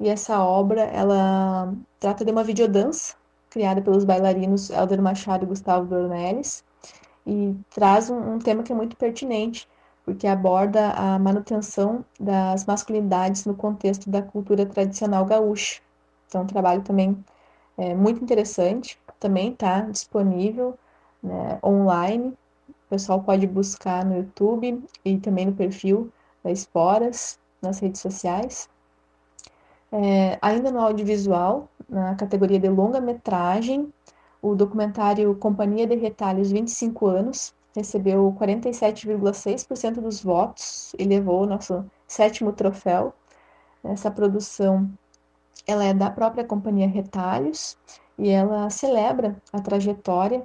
[0.00, 3.14] E essa obra, ela trata de uma videodança
[3.54, 6.64] criada pelos bailarinos Elder Machado e Gustavo Dornelles,
[7.24, 9.68] e traz um, um tema que é muito pertinente,
[10.04, 15.80] porque aborda a manutenção das masculinidades no contexto da cultura tradicional gaúcha.
[16.26, 17.24] Então, um trabalho também
[17.78, 20.76] é, muito interessante, também está disponível
[21.22, 22.36] né, online.
[22.68, 28.68] O pessoal pode buscar no YouTube e também no perfil da Esporas, nas redes sociais.
[29.96, 33.94] É, ainda no audiovisual, na categoria de longa-metragem,
[34.42, 41.84] o documentário Companhia de Retalhos 25 anos recebeu 47,6% dos votos e levou o nosso
[42.08, 43.14] sétimo troféu.
[43.84, 44.90] Essa produção
[45.64, 47.78] ela é da própria companhia Retalhos
[48.18, 50.42] e ela celebra a trajetória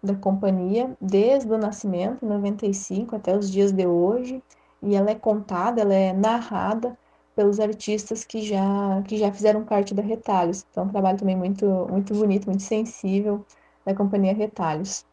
[0.00, 4.40] da companhia desde o nascimento, em 95 até os dias de hoje,
[4.80, 6.96] e ela é contada, ela é narrada
[7.34, 10.64] pelos artistas que já que já fizeram parte da Retalhos.
[10.70, 13.44] Então, é um trabalho também muito muito bonito, muito sensível
[13.84, 15.04] da companhia Retalhos.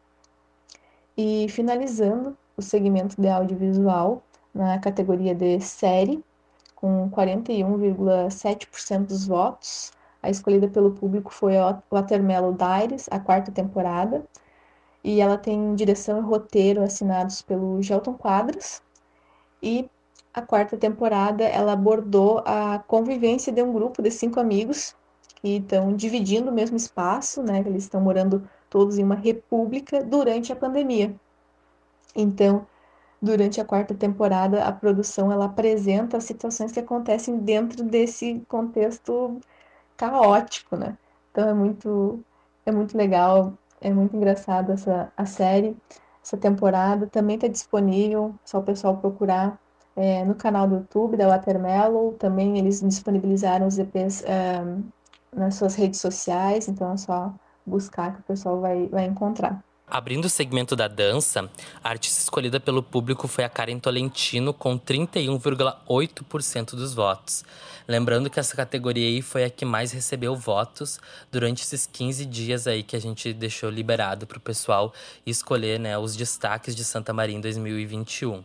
[1.16, 4.22] E finalizando o segmento de audiovisual
[4.54, 6.22] na categoria de série,
[6.74, 9.92] com 41,7% dos votos.
[10.22, 11.54] A escolhida pelo público foi
[11.90, 14.24] Watermelon Diaries, a quarta temporada,
[15.02, 18.82] e ela tem direção e roteiro assinados pelo Gelton Quadros.
[19.62, 19.88] E
[20.32, 24.94] a quarta temporada ela abordou a convivência de um grupo de cinco amigos
[25.36, 27.60] que estão dividindo o mesmo espaço, né?
[27.66, 31.14] Eles estão morando todos em uma república durante a pandemia.
[32.14, 32.66] Então,
[33.20, 39.40] durante a quarta temporada, a produção ela apresenta as situações que acontecem dentro desse contexto
[39.96, 40.96] caótico, né?
[41.30, 42.20] Então é muito
[42.66, 45.76] é muito legal, é muito engraçado essa a série,
[46.22, 49.58] essa temporada também está disponível, só o pessoal procurar
[49.96, 54.62] é, no canal do YouTube da Watermelon, também eles disponibilizaram os EPs é,
[55.34, 57.32] nas suas redes sociais, então é só
[57.66, 59.62] buscar que o pessoal vai, vai encontrar.
[59.90, 61.50] Abrindo o segmento da dança,
[61.82, 67.44] a artista escolhida pelo público foi a Karen Tolentino, com 31,8% dos votos.
[67.88, 71.00] Lembrando que essa categoria aí foi a que mais recebeu votos
[71.32, 74.94] durante esses 15 dias aí que a gente deixou liberado para o pessoal
[75.26, 78.44] escolher né, os destaques de Santa Maria em 2021.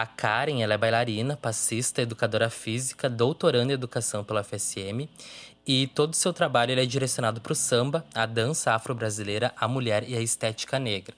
[0.00, 5.08] A Karen ela é bailarina, passista, educadora física, doutoranda em educação pela FSM
[5.66, 10.08] e todo o seu trabalho é direcionado para o samba, a dança afro-brasileira, a mulher
[10.08, 11.16] e a estética negra.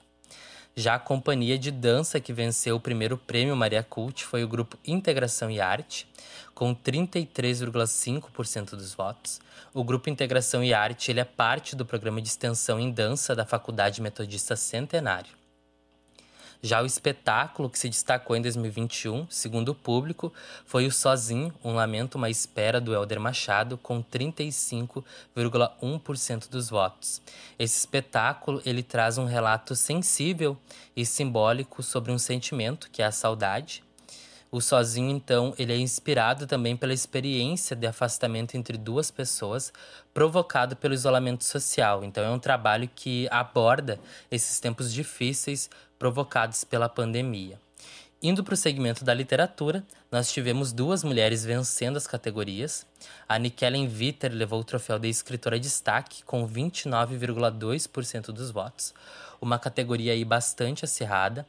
[0.75, 4.79] Já a companhia de dança que venceu o primeiro prêmio Maria Cult foi o grupo
[4.87, 6.09] Integração e Arte,
[6.55, 9.43] com 33,5% dos votos.
[9.75, 13.45] O grupo Integração e Arte ele é parte do programa de extensão em dança da
[13.45, 15.40] Faculdade Metodista Centenário.
[16.63, 20.31] Já o espetáculo que se destacou em 2021, segundo o público,
[20.67, 27.23] foi o Sozinho, um lamento, uma espera do Helder Machado, com 35,1% dos votos.
[27.59, 30.55] Esse espetáculo ele traz um relato sensível
[30.95, 33.83] e simbólico sobre um sentimento, que é a saudade,
[34.53, 39.73] o Sozinho, então, ele é inspirado também pela experiência de afastamento entre duas pessoas
[40.13, 42.03] provocado pelo isolamento social.
[42.03, 47.61] Então, é um trabalho que aborda esses tempos difíceis provocados pela pandemia.
[48.23, 52.85] Indo para o segmento da literatura, nós tivemos duas mulheres vencendo as categorias.
[53.27, 58.93] A Nikellen Witter levou o troféu de escritora de destaque com 29,2% dos votos,
[59.41, 61.47] uma categoria aí bastante acirrada.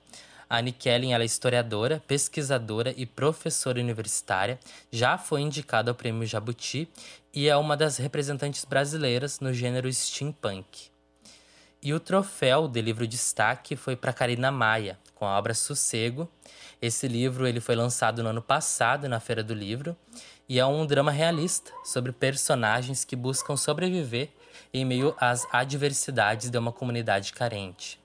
[0.52, 4.60] A Annie Kellen é historiadora, pesquisadora e professora universitária,
[4.92, 6.90] já foi indicada ao Prêmio Jabuti
[7.34, 10.90] e é uma das representantes brasileiras no gênero steampunk.
[11.82, 16.30] E o troféu de livro destaque foi para Karina Maia, com a obra Sossego.
[16.82, 19.96] Esse livro ele foi lançado no ano passado na Feira do Livro
[20.50, 24.28] e é um drama realista sobre personagens que buscam sobreviver
[24.74, 28.01] em meio às adversidades de uma comunidade carente.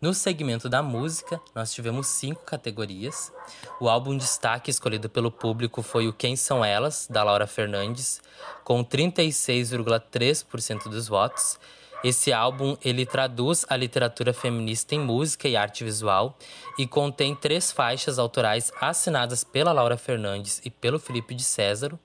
[0.00, 3.32] No segmento da música, nós tivemos cinco categorias.
[3.80, 8.20] O álbum destaque escolhido pelo público foi o Quem São Elas, da Laura Fernandes,
[8.62, 11.58] com 36,3% dos votos,
[12.04, 16.38] esse álbum ele traduz a literatura feminista em música e arte visual
[16.78, 21.98] e contém três faixas autorais assinadas pela Laura Fernandes e pelo Felipe de Césaro.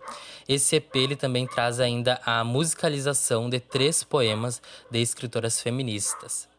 [0.49, 6.51] Esse EP ele também traz ainda a musicalização de três poemas de escritoras feministas.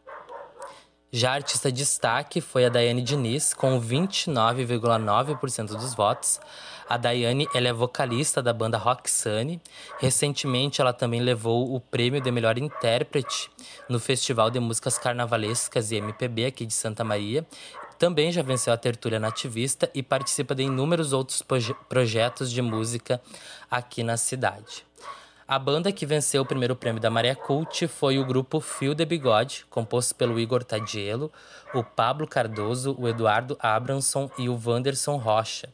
[1.17, 6.41] Já a artista destaque foi a Daiane Diniz, com 29,9% dos votos.
[6.89, 9.61] A Daiane ela é vocalista da banda Roxane.
[9.97, 13.49] Recentemente, ela também levou o prêmio de melhor intérprete
[13.87, 17.47] no Festival de Músicas Carnavalescas e MPB aqui de Santa Maria.
[17.97, 21.41] Também já venceu a tertúlia nativista e participa de inúmeros outros
[21.87, 23.21] projetos de música
[23.71, 24.84] aqui na cidade.
[25.47, 29.05] A banda que venceu o primeiro prêmio da Maria Cult foi o grupo Fio de
[29.05, 31.31] Bigode, composto pelo Igor Tadielo,
[31.71, 35.69] o Pablo Cardoso, o Eduardo Abramson e o Wanderson Rocha.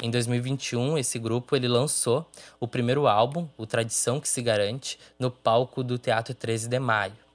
[0.00, 2.24] Em 2021, esse grupo ele lançou
[2.60, 7.26] o primeiro álbum, O Tradição que se Garante, no palco do Teatro 13 de Maio.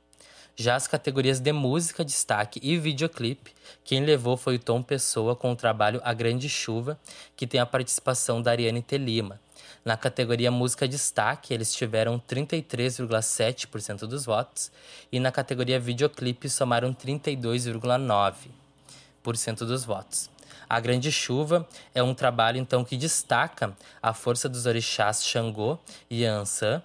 [0.56, 3.52] Já as categorias de música, destaque e videoclipe,
[3.84, 6.98] quem levou foi o Tom Pessoa com o trabalho A Grande Chuva,
[7.36, 9.42] que tem a participação da Ariane Telima.
[9.84, 14.72] Na categoria Música Destaque, eles tiveram 33,7% dos votos.
[15.12, 20.30] E na categoria Videoclipe, somaram 32,9% dos votos.
[20.70, 25.78] A Grande Chuva é um trabalho então que destaca a força dos orixás Xangô
[26.10, 26.82] e Ansan,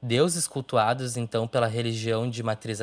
[0.00, 2.80] deuses cultuados então pela religião de matriz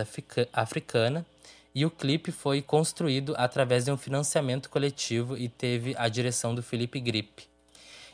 [0.53, 1.25] africana,
[1.73, 6.61] e o clipe foi construído através de um financiamento coletivo e teve a direção do
[6.61, 7.52] Felipe Gripe.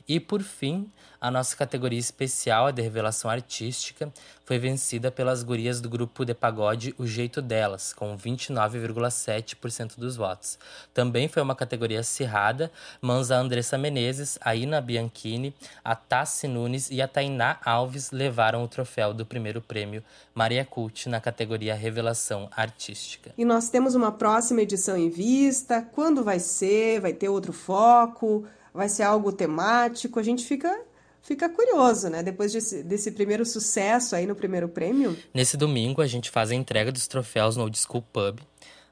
[0.09, 0.91] E por fim,
[1.21, 4.11] a nossa categoria especial, a de revelação artística,
[4.43, 10.57] foi vencida pelas gurias do grupo de pagode O Jeito Delas, com 29,7% dos votos.
[10.95, 15.53] Também foi uma categoria acirrada, mas a Andressa Menezes, a Ina Bianchini,
[15.83, 20.03] a Tassi Nunes e a Tainá Alves levaram o troféu do primeiro prêmio
[20.33, 23.31] Maria Cult na categoria Revelação Artística.
[23.37, 25.87] E nós temos uma próxima edição em vista.
[25.91, 26.99] Quando vai ser?
[26.99, 28.47] Vai ter outro foco?
[28.73, 30.75] Vai ser algo temático, a gente fica
[31.21, 32.23] fica curioso, né?
[32.23, 35.17] Depois desse, desse primeiro sucesso aí no primeiro prêmio.
[35.33, 38.39] Nesse domingo a gente faz a entrega dos troféus no Old School Pub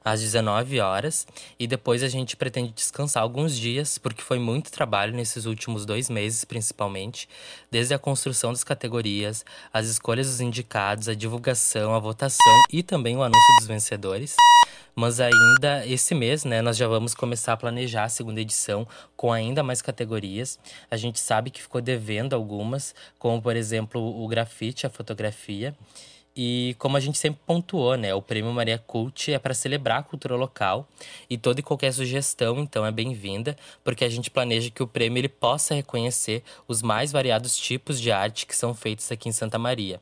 [0.04, 1.26] às 19 horas
[1.58, 6.08] e depois a gente pretende descansar alguns dias porque foi muito trabalho nesses últimos dois
[6.08, 7.28] meses principalmente
[7.70, 13.16] desde a construção das categorias as escolhas dos indicados a divulgação a votação e também
[13.16, 14.34] o anúncio dos vencedores
[14.98, 18.84] mas ainda esse mês, né, nós já vamos começar a planejar a segunda edição
[19.16, 20.58] com ainda mais categorias.
[20.90, 25.72] A gente sabe que ficou devendo algumas, como por exemplo o grafite, a fotografia.
[26.36, 30.02] E como a gente sempre pontuou, né, o Prêmio Maria Cult é para celebrar a
[30.02, 30.88] cultura local
[31.30, 35.20] e toda e qualquer sugestão, então, é bem-vinda, porque a gente planeja que o prêmio
[35.20, 39.58] ele possa reconhecer os mais variados tipos de arte que são feitos aqui em Santa
[39.58, 40.00] Maria.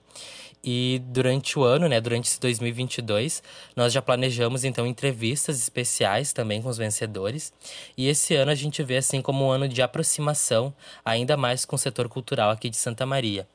[0.68, 3.40] E durante o ano, né, durante esse 2022,
[3.76, 7.52] nós já planejamos então entrevistas especiais também com os vencedores.
[7.96, 11.76] E esse ano a gente vê assim como um ano de aproximação ainda mais com
[11.76, 13.46] o setor cultural aqui de Santa Maria.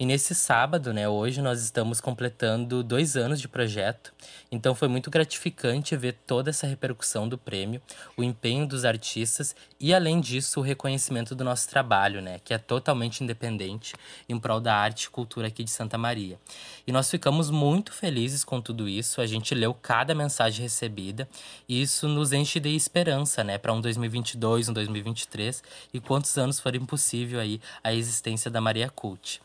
[0.00, 4.14] E nesse sábado, né, hoje nós estamos completando dois anos de projeto,
[4.48, 7.82] então foi muito gratificante ver toda essa repercussão do prêmio,
[8.16, 12.58] o empenho dos artistas e, além disso, o reconhecimento do nosso trabalho, né, que é
[12.58, 13.96] totalmente independente
[14.28, 16.38] em prol da arte e cultura aqui de Santa Maria.
[16.86, 21.28] E nós ficamos muito felizes com tudo isso, a gente leu cada mensagem recebida
[21.68, 25.60] e isso nos enche de esperança, né, para um 2022, um 2023
[25.92, 29.40] e quantos anos forem possível aí a existência da Maria Cult.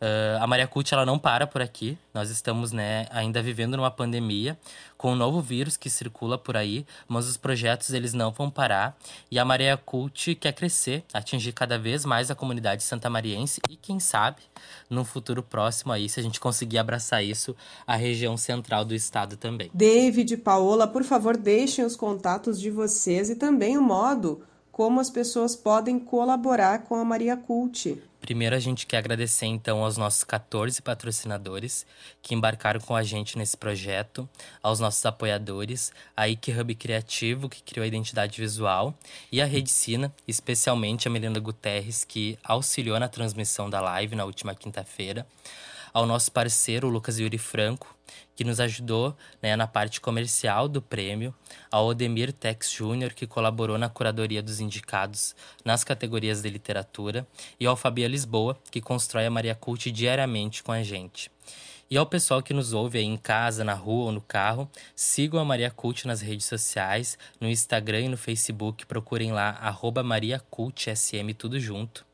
[0.00, 1.98] Uh, a Maria Cult ela não para por aqui.
[2.14, 4.56] Nós estamos né, ainda vivendo numa pandemia
[4.96, 8.96] com um novo vírus que circula por aí, mas os projetos eles não vão parar.
[9.30, 13.98] E a Maria Cult quer crescer, atingir cada vez mais a comunidade santamariense e quem
[13.98, 14.42] sabe
[14.88, 19.36] no futuro próximo aí, se a gente conseguir abraçar isso, a região central do estado
[19.36, 19.70] também.
[19.74, 24.42] David, Paola, por favor, deixem os contatos de vocês e também o modo
[24.78, 28.00] como as pessoas podem colaborar com a Maria Cult.
[28.20, 31.84] Primeiro, a gente quer agradecer então aos nossos 14 patrocinadores
[32.22, 34.28] que embarcaram com a gente nesse projeto,
[34.62, 38.94] aos nossos apoiadores, a Ike Hub Criativo, que criou a identidade visual,
[39.32, 44.54] e a Redicina, especialmente a Melinda Guterres, que auxiliou na transmissão da live na última
[44.54, 45.26] quinta-feira,
[45.92, 47.97] ao nosso parceiro Lucas Yuri Franco,
[48.34, 51.34] que nos ajudou né, na parte comercial do prêmio,
[51.70, 55.34] ao Odemir Tex Júnior, que colaborou na curadoria dos indicados
[55.64, 57.26] nas categorias de literatura,
[57.58, 61.30] e ao Fabia Lisboa, que constrói a Maria Cult diariamente com a gente.
[61.90, 65.40] E ao pessoal que nos ouve aí em casa, na rua ou no carro, sigam
[65.40, 70.38] a Maria Cult nas redes sociais, no Instagram e no Facebook, procurem lá, arroba Maria
[70.50, 72.07] Cult SM, tudo junto.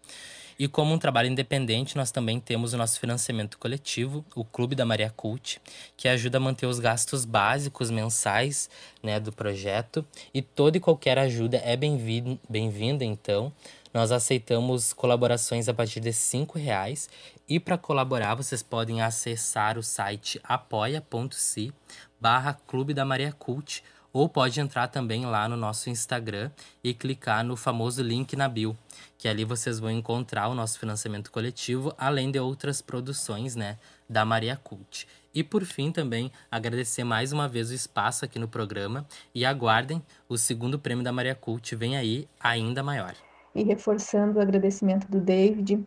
[0.58, 4.84] E como um trabalho independente, nós também temos o nosso financiamento coletivo, o Clube da
[4.84, 5.60] Maria Cult,
[5.96, 8.70] que ajuda a manter os gastos básicos mensais
[9.02, 10.04] né, do projeto.
[10.32, 13.52] E toda e qualquer ajuda é bem-vinda, bem então.
[13.92, 17.08] Nós aceitamos colaborações a partir de R$ reais
[17.48, 21.72] e para colaborar vocês podem acessar o site apoia.se
[22.20, 23.84] barra Clube da Maria Cult
[24.14, 26.48] ou pode entrar também lá no nosso Instagram
[26.84, 28.76] e clicar no famoso link na bio,
[29.18, 33.76] que ali vocês vão encontrar o nosso financiamento coletivo, além de outras produções, né,
[34.08, 35.08] da Maria Cult.
[35.34, 39.04] E por fim também agradecer mais uma vez o espaço aqui no programa
[39.34, 43.14] e aguardem, o segundo prêmio da Maria Cult vem aí ainda maior.
[43.52, 45.82] E reforçando o agradecimento do David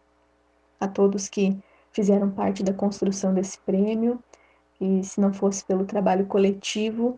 [0.82, 1.58] a todos que
[1.94, 4.22] fizeram parte da construção desse prêmio,
[4.82, 7.18] e se não fosse pelo trabalho coletivo,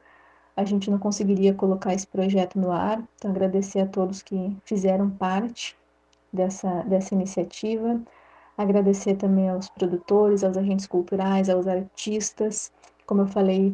[0.59, 3.01] a gente não conseguiria colocar esse projeto no ar.
[3.15, 5.77] Então, agradecer a todos que fizeram parte
[6.33, 8.01] dessa, dessa iniciativa.
[8.57, 12.73] Agradecer também aos produtores, aos agentes culturais, aos artistas.
[13.05, 13.73] Como eu falei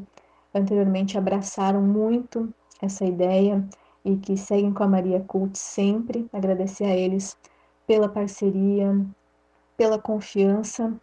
[0.54, 3.68] anteriormente, abraçaram muito essa ideia
[4.04, 6.30] e que seguem com a Maria Cult sempre.
[6.32, 7.36] Agradecer a eles
[7.88, 8.96] pela parceria,
[9.76, 10.94] pela confiança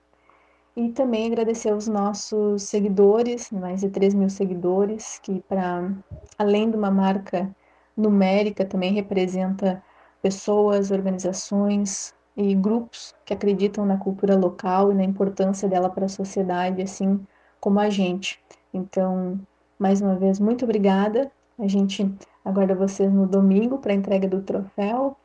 [0.77, 5.93] e também agradecer aos nossos seguidores, mais de 3 mil seguidores, que para
[6.39, 7.55] além de uma marca
[7.97, 9.83] numérica também representa
[10.23, 16.09] pessoas, organizações e grupos que acreditam na cultura local e na importância dela para a
[16.09, 17.21] sociedade, assim
[17.61, 18.43] como a gente.
[18.73, 19.39] Então,
[19.79, 21.31] mais uma vez, muito obrigada.
[21.59, 22.11] A gente
[22.45, 25.17] aguarda vocês no domingo para a entrega do troféu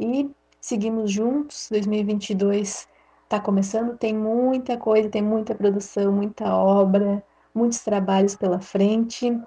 [0.00, 0.30] e
[0.60, 1.68] seguimos juntos.
[1.70, 2.88] 2022
[3.28, 7.22] está começando, tem muita coisa, tem muita produção, muita obra,
[7.54, 9.38] muitos trabalhos pela frente.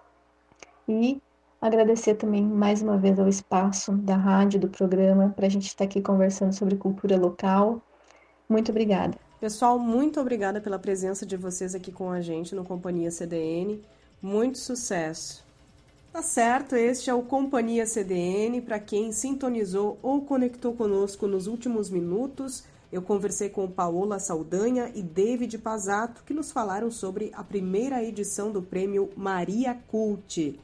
[0.87, 1.19] E
[1.59, 5.85] agradecer também mais uma vez ao espaço da rádio, do programa, para a gente estar
[5.85, 7.81] aqui conversando sobre cultura local.
[8.47, 9.17] Muito obrigada.
[9.39, 13.81] Pessoal, muito obrigada pela presença de vocês aqui com a gente no Companhia CDN.
[14.21, 15.43] Muito sucesso!
[16.13, 18.61] Tá certo, este é o Companhia CDN.
[18.61, 25.01] Para quem sintonizou ou conectou conosco nos últimos minutos, eu conversei com Paola Saldanha e
[25.01, 30.59] David Pazato, que nos falaram sobre a primeira edição do prêmio Maria Cult.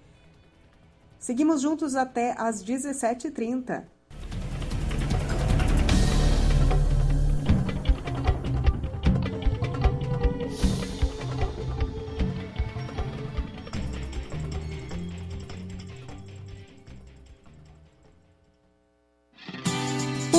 [1.17, 3.84] Seguimos juntos até às 17h30.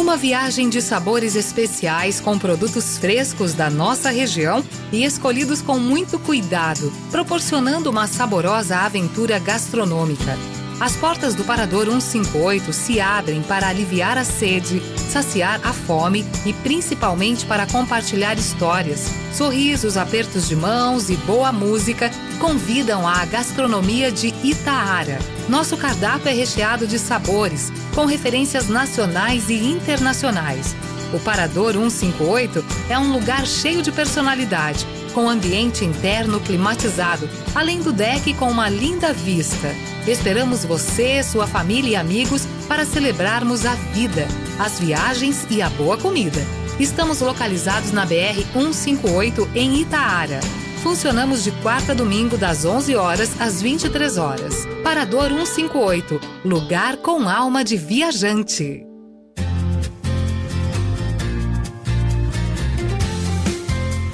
[0.08, 6.18] Uma viagem de sabores especiais com produtos frescos da nossa região e escolhidos com muito
[6.18, 10.57] cuidado, proporcionando uma saborosa aventura gastronômica.
[10.80, 16.52] As portas do Parador 158 se abrem para aliviar a sede, saciar a fome e
[16.52, 19.10] principalmente para compartilhar histórias.
[19.34, 25.18] Sorrisos, apertos de mãos e boa música convidam à gastronomia de Itaara.
[25.48, 30.76] Nosso cardápio é recheado de sabores, com referências nacionais e internacionais.
[31.12, 37.92] O Parador 158 é um lugar cheio de personalidade, com ambiente interno climatizado, além do
[37.92, 39.74] deck com uma linda vista.
[40.06, 44.26] Esperamos você, sua família e amigos para celebrarmos a vida,
[44.58, 46.40] as viagens e a boa comida.
[46.78, 50.40] Estamos localizados na BR 158 em Itaara.
[50.82, 54.66] Funcionamos de quarta a domingo das 11 horas às 23 horas.
[54.84, 58.87] Parador 158, lugar com alma de viajante.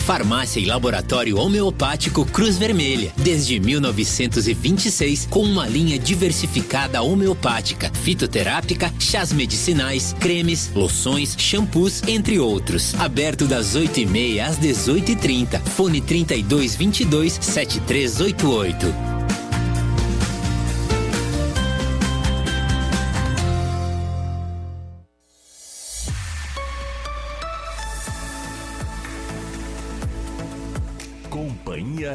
[0.05, 9.33] Farmácia e Laboratório Homeopático Cruz Vermelha, desde 1926, com uma linha diversificada homeopática, fitoterápica, chás
[9.33, 12.95] medicinais, cremes, loções, shampoos, entre outros.
[13.01, 15.61] Aberto das 8h30 às 18h30.
[15.61, 19.14] Fone 3222 7388.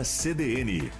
[0.09, 0.91] CDN.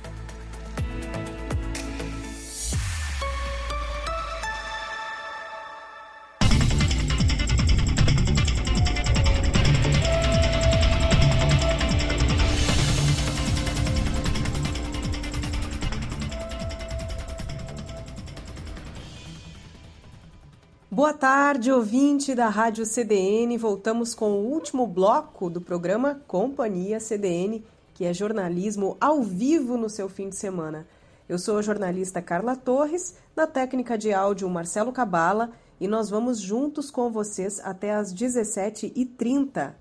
[20.92, 23.58] Boa tarde, ouvinte da Rádio CDN.
[23.58, 27.64] Voltamos com o último bloco do programa Companhia CDN
[28.00, 30.88] que é jornalismo ao vivo no seu fim de semana.
[31.28, 36.40] Eu sou a jornalista Carla Torres, na técnica de áudio Marcelo Cabala, e nós vamos
[36.40, 39.74] juntos com vocês até às 17h30.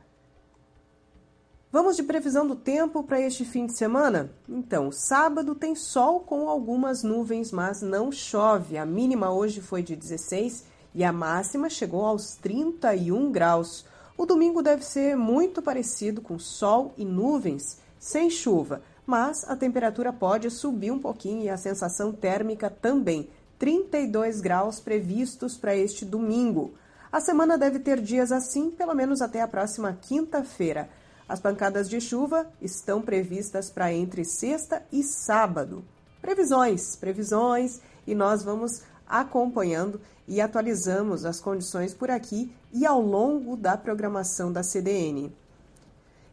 [1.70, 4.32] Vamos de previsão do tempo para este fim de semana?
[4.48, 8.76] Então, sábado tem sol com algumas nuvens, mas não chove.
[8.76, 13.84] A mínima hoje foi de 16 e a máxima chegou aos 31 graus.
[14.16, 20.12] O domingo deve ser muito parecido com sol e nuvens sem chuva, mas a temperatura
[20.12, 23.28] pode subir um pouquinho e a sensação térmica também.
[23.58, 26.74] 32 graus previstos para este domingo.
[27.10, 30.88] A semana deve ter dias assim, pelo menos até a próxima quinta-feira.
[31.28, 35.82] As pancadas de chuva estão previstas para entre sexta e sábado.
[36.20, 43.56] Previsões, previsões, e nós vamos acompanhando e atualizamos as condições por aqui e ao longo
[43.56, 45.32] da programação da CDN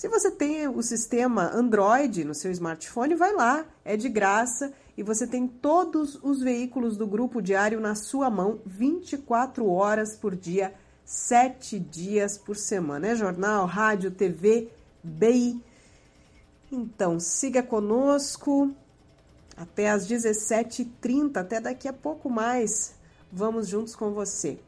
[0.00, 5.02] Se você tem o sistema Android no seu smartphone, vai lá, é de graça e
[5.02, 10.72] você tem todos os veículos do Grupo Diário na sua mão 24 horas por dia,
[11.04, 13.08] 7 dias por semana.
[13.08, 14.70] É jornal, rádio, TV,
[15.04, 15.62] BI.
[16.72, 18.74] Então, siga conosco
[19.54, 22.94] até às 17h30, até daqui a pouco mais.
[23.30, 24.58] Vamos juntos com você.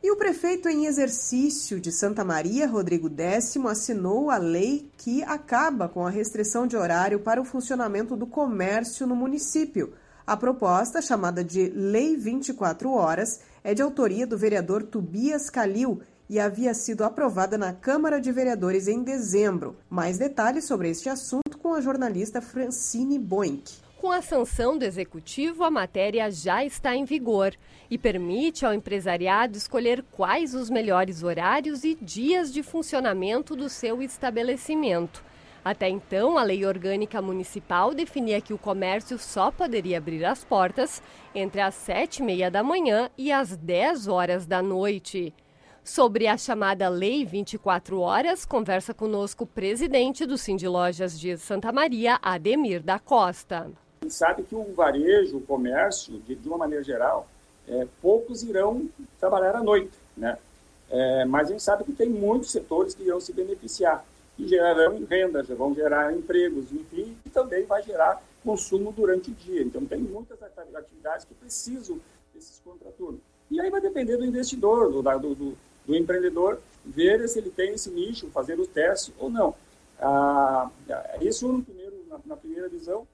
[0.00, 5.88] E o prefeito em exercício de Santa Maria, Rodrigo Décimo, assinou a lei que acaba
[5.88, 9.92] com a restrição de horário para o funcionamento do comércio no município.
[10.24, 16.38] A proposta, chamada de Lei 24 Horas, é de autoria do vereador Tobias Calil e
[16.38, 19.76] havia sido aprovada na Câmara de Vereadores em dezembro.
[19.90, 23.87] Mais detalhes sobre este assunto com a jornalista Francine Boink.
[24.00, 27.52] Com a sanção do executivo, a matéria já está em vigor
[27.90, 34.00] e permite ao empresariado escolher quais os melhores horários e dias de funcionamento do seu
[34.00, 35.24] estabelecimento.
[35.64, 41.02] Até então, a lei orgânica municipal definia que o comércio só poderia abrir as portas
[41.34, 45.34] entre as sete e meia da manhã e as 10 horas da noite.
[45.82, 51.72] Sobre a chamada Lei 24 Horas, conversa conosco o presidente do Cindy Lojas de Santa
[51.72, 53.72] Maria, Ademir da Costa.
[54.02, 57.28] Gente sabe que o varejo, o comércio, de, de uma maneira geral,
[57.66, 58.88] é, poucos irão
[59.18, 60.38] trabalhar à noite, né?
[60.90, 64.04] É, mas a gente sabe que tem muitos setores que irão se beneficiar
[64.38, 69.34] e gerarão renda, já vão gerar empregos, enfim, e também vai gerar consumo durante o
[69.34, 69.62] dia.
[69.62, 72.00] Então, tem muitas atividades que precisam
[72.32, 73.20] desses contraturnos.
[73.50, 77.74] E aí vai depender do investidor, do, do, do, do empreendedor, ver se ele tem
[77.74, 79.54] esse nicho, fazer o teste ou não.
[80.00, 80.70] Ah,
[81.20, 83.06] isso, no primeiro, na, na primeira visão,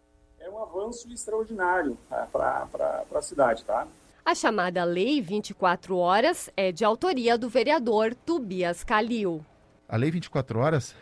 [0.54, 3.88] um avanço extraordinário tá, para a cidade, tá?
[4.24, 9.44] A chamada Lei 24 Horas é de autoria do vereador Tobias Calil.
[9.88, 10.94] A Lei 24 Horas,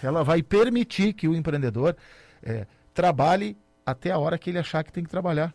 [0.00, 1.96] ela vai permitir que o empreendedor
[2.40, 5.52] é, trabalhe até a hora que ele achar que tem que trabalhar.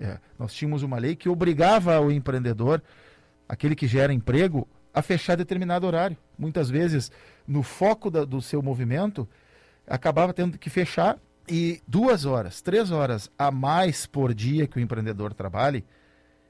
[0.00, 2.82] É, nós tínhamos uma lei que obrigava o empreendedor,
[3.48, 6.16] aquele que gera emprego, a fechar determinado horário.
[6.36, 7.12] Muitas vezes,
[7.46, 9.26] no foco da, do seu movimento,
[9.86, 11.18] acabava tendo que fechar
[11.48, 15.84] e duas horas, três horas a mais por dia que o empreendedor trabalhe,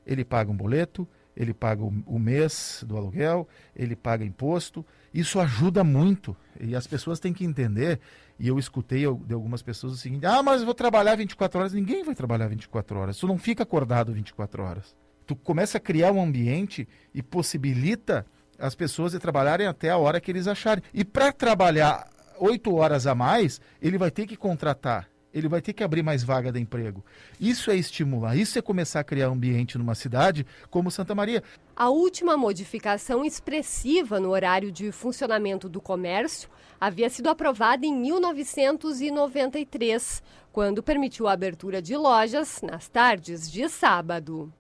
[0.07, 4.85] ele paga um boleto, ele paga o, mês do aluguel, ele paga imposto.
[5.15, 6.37] Isso ajuda muito.
[6.61, 8.01] E as pessoas têm que entender,
[8.39, 11.73] e eu escutei de algumas pessoas o seguinte: ah, mas eu vou trabalhar 24 horas.
[11.73, 13.17] Ninguém vai trabalhar 24 horas.
[13.17, 14.95] Tu não fica acordado 24 horas.
[15.27, 18.27] Tu começa a criar um ambiente e possibilita
[18.59, 20.85] as pessoas de trabalharem até a hora que eles acharem.
[20.93, 22.07] E para trabalhar
[22.43, 26.25] oito horas a mais, ele vai ter que contratar, ele vai ter que abrir mais
[26.25, 27.05] vaga de emprego.
[27.41, 31.41] Isso é estimular, isso é começar a criar ambiente numa cidade como Santa Maria.
[31.77, 40.21] A última modificação expressiva no horário de funcionamento do comércio havia sido aprovada em 1993,
[40.51, 44.53] quando permitiu a abertura de lojas nas tardes de sábado.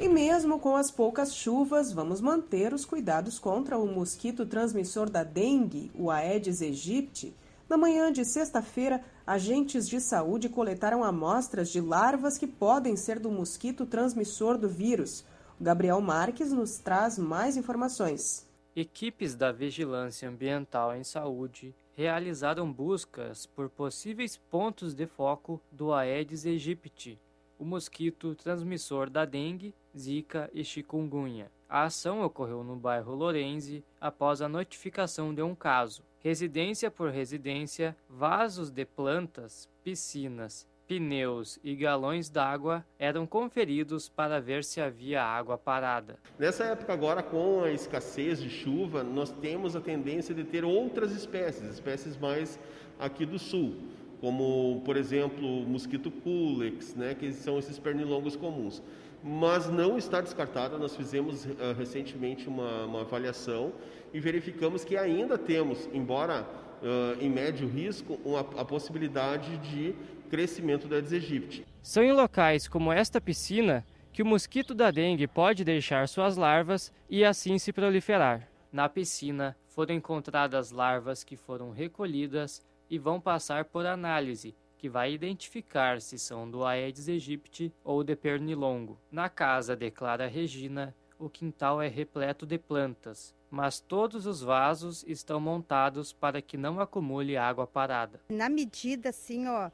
[0.00, 5.22] E mesmo com as poucas chuvas, vamos manter os cuidados contra o mosquito transmissor da
[5.22, 7.36] dengue, o Aedes aegypti.
[7.68, 13.30] Na manhã de sexta-feira, agentes de saúde coletaram amostras de larvas que podem ser do
[13.30, 15.22] mosquito transmissor do vírus.
[15.60, 18.48] Gabriel Marques nos traz mais informações.
[18.74, 26.46] Equipes da Vigilância Ambiental em Saúde realizaram buscas por possíveis pontos de foco do Aedes
[26.46, 27.20] aegypti,
[27.58, 31.50] o mosquito transmissor da dengue, zika e chikungunya.
[31.68, 36.02] A ação ocorreu no bairro Lorenzi após a notificação de um caso.
[36.18, 44.64] Residência por residência, vasos de plantas, piscinas, pneus e galões d'água eram conferidos para ver
[44.64, 46.18] se havia água parada.
[46.36, 51.12] Nessa época agora, com a escassez de chuva, nós temos a tendência de ter outras
[51.12, 52.58] espécies, espécies mais
[52.98, 53.76] aqui do sul
[54.20, 58.82] como por exemplo o mosquito culex, né, que são esses pernilongos comuns.
[59.22, 63.72] Mas não está descartada, nós fizemos uh, recentemente uma, uma, avaliação
[64.14, 66.46] e verificamos que ainda temos, embora
[66.82, 69.94] uh, em médio risco, uma, a possibilidade de
[70.30, 71.66] crescimento da Aedes aegypti.
[71.82, 76.92] São em locais como esta piscina que o mosquito da dengue pode deixar suas larvas
[77.08, 78.48] e assim se proliferar.
[78.72, 85.12] Na piscina foram encontradas larvas que foram recolhidas e vão passar por análise, que vai
[85.12, 88.98] identificar se são do Aedes aegypti ou de pernilongo.
[89.12, 95.04] Na casa de Clara Regina, o quintal é repleto de plantas, mas todos os vasos
[95.06, 98.22] estão montados para que não acumule água parada.
[98.30, 99.70] Na medida assim, ó,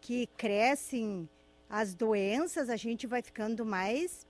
[0.00, 1.28] que crescem
[1.70, 4.26] as doenças, a gente vai ficando mais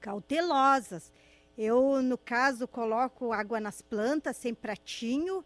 [0.00, 1.12] cautelosas.
[1.56, 5.44] Eu, no caso, coloco água nas plantas sem pratinho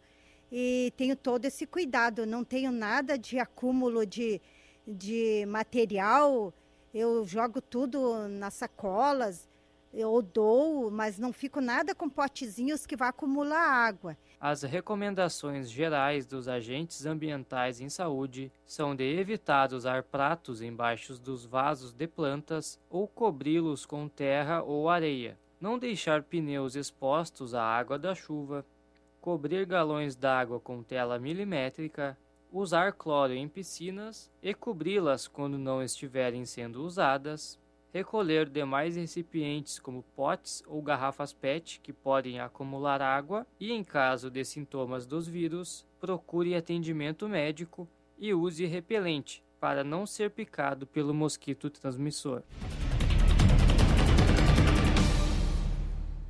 [0.50, 2.26] e tenho todo esse cuidado.
[2.26, 4.40] Não tenho nada de acúmulo de,
[4.86, 6.52] de material.
[6.94, 9.48] Eu jogo tudo nas sacolas
[9.96, 14.16] eu dou, mas não fico nada com potezinhos que vai acumular água.
[14.38, 21.46] As recomendações gerais dos agentes ambientais em saúde são de evitar usar pratos embaixo dos
[21.46, 27.98] vasos de plantas ou cobri-los com terra ou areia, não deixar pneus expostos à água
[27.98, 28.66] da chuva,
[29.26, 32.16] cobrir galões d'água com tela milimétrica,
[32.48, 37.58] usar cloro em piscinas e cobri-las quando não estiverem sendo usadas,
[37.92, 44.30] recolher demais recipientes como potes ou garrafas PET que podem acumular água e, em caso
[44.30, 51.12] de sintomas dos vírus, procure atendimento médico e use repelente para não ser picado pelo
[51.12, 52.44] mosquito transmissor.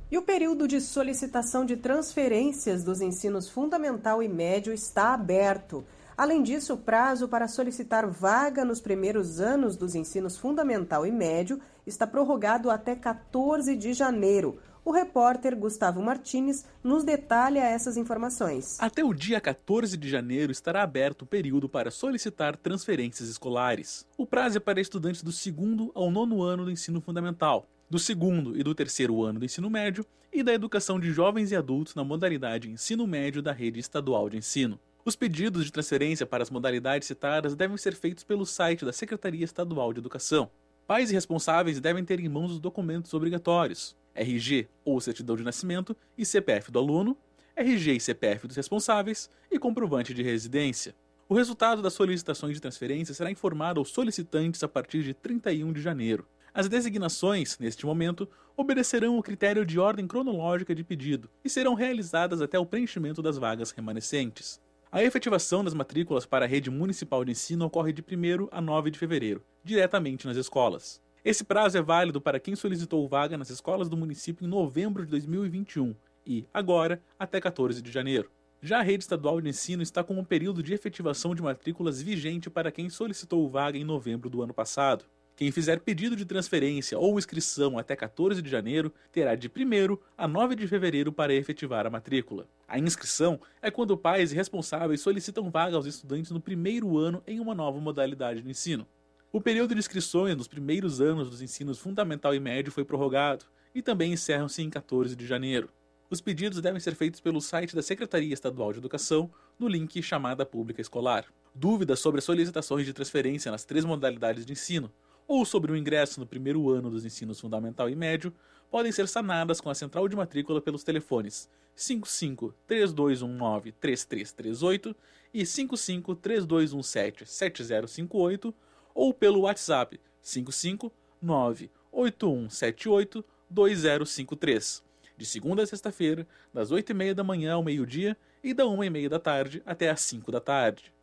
[0.09, 5.83] E o período de solicitação de transferências dos ensinos fundamental e médio está aberto.
[6.15, 11.59] Além disso, o prazo para solicitar vaga nos primeiros anos dos ensinos fundamental e médio
[11.85, 14.57] está prorrogado até 14 de janeiro.
[14.85, 18.77] O repórter Gustavo Martins nos detalha essas informações.
[18.79, 24.07] Até o dia 14 de janeiro estará aberto o período para solicitar transferências escolares.
[24.17, 28.57] O prazo é para estudantes do segundo ao nono ano do ensino fundamental, do segundo
[28.57, 32.03] e do terceiro ano do ensino médio e da educação de jovens e adultos na
[32.03, 34.79] modalidade ensino médio da rede estadual de ensino.
[35.05, 39.45] Os pedidos de transferência para as modalidades citadas devem ser feitos pelo site da Secretaria
[39.45, 40.51] Estadual de Educação.
[40.85, 45.95] Pais e responsáveis devem ter em mãos os documentos obrigatórios: RG ou certidão de nascimento
[46.17, 47.17] e CPF do aluno,
[47.55, 50.93] RG e CPF dos responsáveis e comprovante de residência.
[51.29, 55.81] O resultado das solicitações de transferência será informado aos solicitantes a partir de 31 de
[55.81, 56.27] janeiro.
[56.57, 58.27] As designações, neste momento,
[58.57, 63.37] obedecerão ao critério de ordem cronológica de pedido e serão realizadas até o preenchimento das
[63.37, 64.59] vagas remanescentes.
[64.91, 68.89] A efetivação das matrículas para a rede municipal de ensino ocorre de 1 a 9
[68.89, 70.99] de fevereiro, diretamente nas escolas.
[71.23, 75.11] Esse prazo é válido para quem solicitou vaga nas escolas do município em novembro de
[75.11, 75.93] 2021
[76.25, 78.31] e, agora, até 14 de janeiro.
[78.63, 82.49] Já a rede estadual de ensino está com um período de efetivação de matrículas vigente
[82.49, 85.05] para quem solicitou vaga em novembro do ano passado.
[85.37, 90.27] Quem fizer pedido de transferência ou inscrição até 14 de janeiro terá de 1 a
[90.27, 92.47] 9 de fevereiro para efetivar a matrícula.
[92.67, 97.39] A inscrição é quando pais e responsáveis solicitam vaga aos estudantes no primeiro ano em
[97.39, 98.87] uma nova modalidade de ensino.
[99.31, 103.83] O período de inscrições nos primeiros anos dos ensinos fundamental e médio foi prorrogado e
[103.83, 105.69] também encerram-se em 14 de janeiro.
[106.09, 109.29] Os pedidos devem ser feitos pelo site da Secretaria Estadual de Educação,
[109.59, 111.25] no link Chamada Pública Escolar.
[111.53, 114.91] Dúvidas sobre as solicitações de transferência nas três modalidades de ensino
[115.27, 118.33] ou sobre o ingresso no primeiro ano dos ensinos fundamental e médio
[118.69, 124.95] podem ser sanadas com a central de matrícula pelos telefones 55 3219 3338
[125.33, 128.53] e 55 3217 7058
[128.95, 130.91] ou pelo WhatsApp 55
[131.21, 134.83] 98178 2053.
[135.17, 139.63] De segunda a sexta-feira, das 8h30 da manhã ao meio-dia e da 1h30 da tarde
[139.65, 140.93] até às 5 da tarde.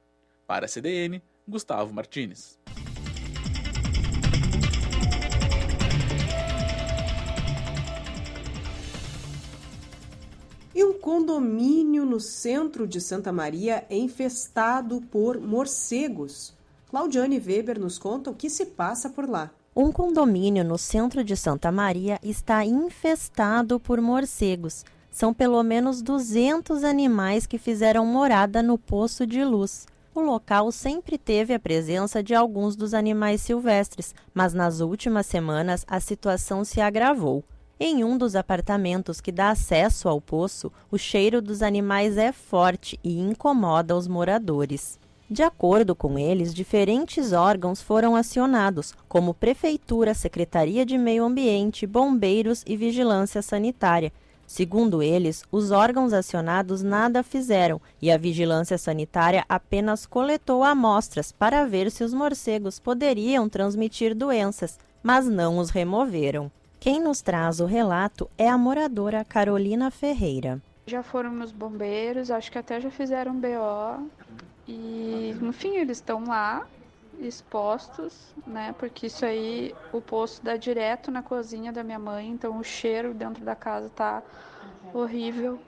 [0.47, 2.59] Para a CDN, Gustavo Martins.
[10.75, 16.53] E um condomínio no centro de Santa Maria infestado por morcegos.
[16.91, 19.53] Claudiane Weber nos conta o que se passa por lá.
[19.77, 24.85] Um condomínio no centro de Santa Maria está infestado por morcegos.
[25.13, 29.87] São pelo menos 200 animais que fizeram morada no poço de luz.
[30.13, 35.85] O local sempre teve a presença de alguns dos animais silvestres, mas nas últimas semanas
[35.89, 37.45] a situação se agravou.
[37.79, 42.99] Em um dos apartamentos que dá acesso ao poço, o cheiro dos animais é forte
[43.03, 44.99] e incomoda os moradores.
[45.29, 52.63] De acordo com eles, diferentes órgãos foram acionados, como Prefeitura, Secretaria de Meio Ambiente, Bombeiros
[52.65, 54.13] e Vigilância Sanitária.
[54.47, 61.67] Segundo eles, os órgãos acionados nada fizeram e a Vigilância Sanitária apenas coletou amostras para
[61.67, 66.53] ver se os morcegos poderiam transmitir doenças, mas não os removeram.
[66.85, 70.61] Quem nos traz o relato é a moradora Carolina Ferreira.
[70.87, 74.07] Já foram nos bombeiros, acho que até já fizeram BO.
[74.69, 76.67] E no fim eles estão lá
[77.19, 78.75] expostos, né?
[78.79, 83.15] Porque isso aí o poço dá direto na cozinha da minha mãe, então o cheiro
[83.15, 84.23] dentro da casa tá
[84.93, 85.59] horrível.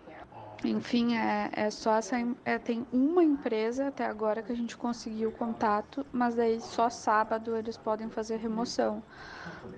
[0.66, 2.16] Enfim, é, é só essa.
[2.44, 7.56] É, tem uma empresa até agora que a gente conseguiu contato, mas daí só sábado
[7.56, 9.02] eles podem fazer remoção.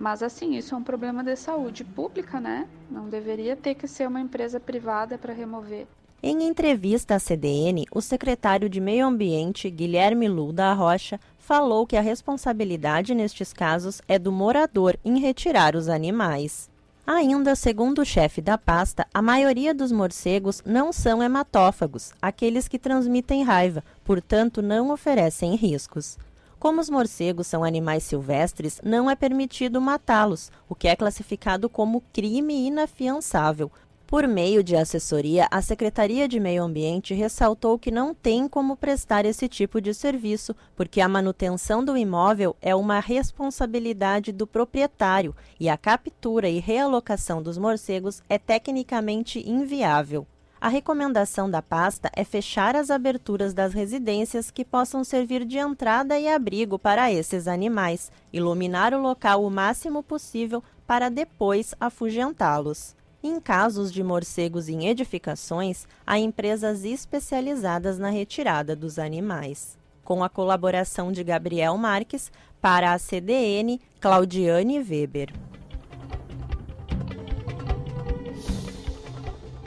[0.01, 2.67] Mas assim, isso é um problema de saúde pública, né?
[2.91, 5.87] Não deveria ter que ser uma empresa privada para remover.
[6.21, 11.97] Em entrevista à CDN, o secretário de Meio Ambiente, Guilherme Lu da Rocha, falou que
[11.97, 16.69] a responsabilidade nestes casos é do morador em retirar os animais.
[17.11, 22.79] Ainda segundo o chefe da pasta, a maioria dos morcegos não são hematófagos, aqueles que
[22.79, 26.19] transmitem raiva, portanto não oferecem riscos.
[26.59, 32.03] Como os morcegos são animais silvestres, não é permitido matá-los, o que é classificado como
[32.13, 33.73] crime inafiançável,
[34.09, 39.27] por meio de assessoria, a Secretaria de Meio Ambiente ressaltou que não tem como prestar
[39.27, 45.69] esse tipo de serviço, porque a manutenção do imóvel é uma responsabilidade do proprietário e
[45.69, 50.27] a captura e realocação dos morcegos é tecnicamente inviável.
[50.59, 56.19] A recomendação da pasta é fechar as aberturas das residências que possam servir de entrada
[56.19, 62.97] e abrigo para esses animais, iluminar o local o máximo possível para depois afugentá-los.
[63.21, 69.77] Em casos de morcegos em edificações, há empresas especializadas na retirada dos animais.
[70.05, 72.31] Com a colaboração de Gabriel Marques,
[72.61, 75.35] para a CDN, Claudiane Weber.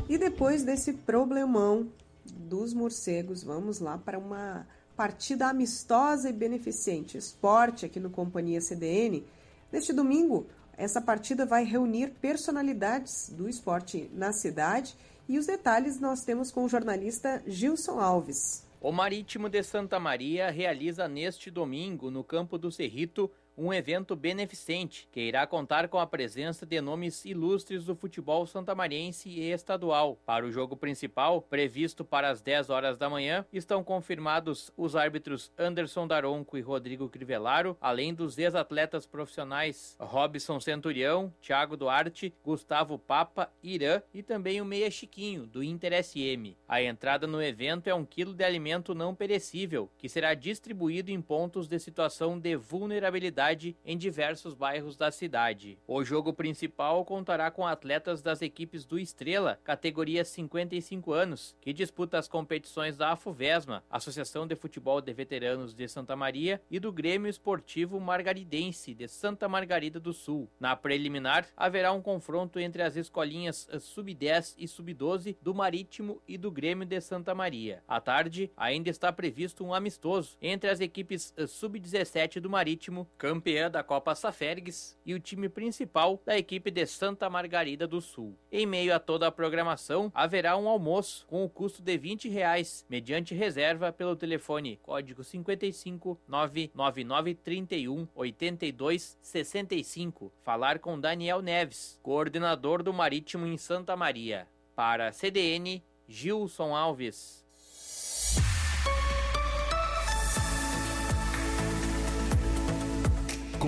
[0.08, 1.90] E depois desse problemão
[2.26, 4.66] dos morcegos, vamos lá para uma
[4.96, 7.18] partida amistosa e beneficente.
[7.18, 9.26] Esporte aqui no Companhia CDN.
[9.70, 10.48] Neste domingo,
[10.82, 14.96] essa partida vai reunir personalidades do esporte na cidade
[15.30, 18.66] e os detalhes nós temos com o jornalista Gilson Alves.
[18.82, 25.08] O Marítimo de Santa Maria realiza neste domingo, no campo do Cerrito, um evento beneficente
[25.12, 30.18] que irá contar com a presença de nomes ilustres do futebol santamariense e estadual.
[30.26, 35.52] Para o jogo principal, previsto para as 10 horas da manhã, estão confirmados os árbitros
[35.58, 43.52] Anderson Daronco e Rodrigo Crivellaro, além dos ex-atletas profissionais Robson Centurião, Thiago Duarte, Gustavo Papa,
[43.64, 46.56] Irã e também o Meia Chiquinho, do Inter SM.
[46.68, 51.22] A entrada no evento é um quilo de alimento não perecível, que será distribuído em
[51.22, 53.41] pontos de situação de vulnerabilidade
[53.84, 55.80] em diversos bairros da cidade.
[55.88, 62.20] O jogo principal contará com atletas das equipes do Estrela, categoria 55 anos, que disputa
[62.20, 67.30] as competições da AFUVESMA, Associação de Futebol de Veteranos de Santa Maria, e do Grêmio
[67.30, 70.48] Esportivo Margaridense de Santa Margarida do Sul.
[70.60, 76.52] Na preliminar, haverá um confronto entre as escolinhas Sub-10 e Sub-12 do Marítimo e do
[76.52, 77.82] Grêmio de Santa Maria.
[77.88, 83.82] À tarde, ainda está previsto um amistoso entre as equipes Sub-17 do Marítimo, campeã da
[83.82, 88.38] Copa Safergues, e o time principal da equipe de Santa Margarida do Sul.
[88.52, 92.86] Em meio a toda a programação, haverá um almoço com o custo de 20 reais,
[92.90, 100.34] mediante reserva pelo telefone código 55 999 31 82 65.
[100.44, 104.46] Falar com Daniel Neves, coordenador do Marítimo em Santa Maria.
[104.76, 107.41] Para CDN, Gilson Alves.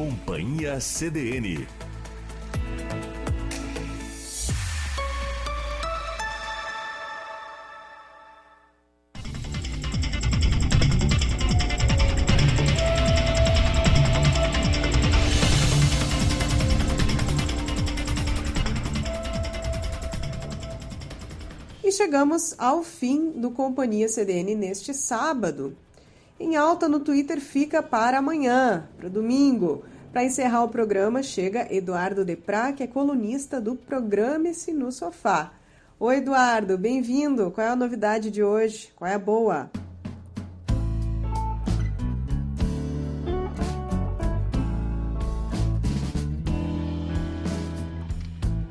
[0.04, 1.66] Companhia CDN.
[21.82, 25.78] E chegamos ao fim do Companhia CDN neste sábado.
[26.38, 29.86] Em alta no Twitter fica para amanhã, para domingo.
[30.14, 35.53] Para encerrar o programa, chega Eduardo Deprá, que é colunista do Programa-se no Sofá.
[35.99, 37.49] Oi, Eduardo, bem-vindo.
[37.49, 38.91] Qual é a novidade de hoje?
[38.95, 39.72] Qual é a boa?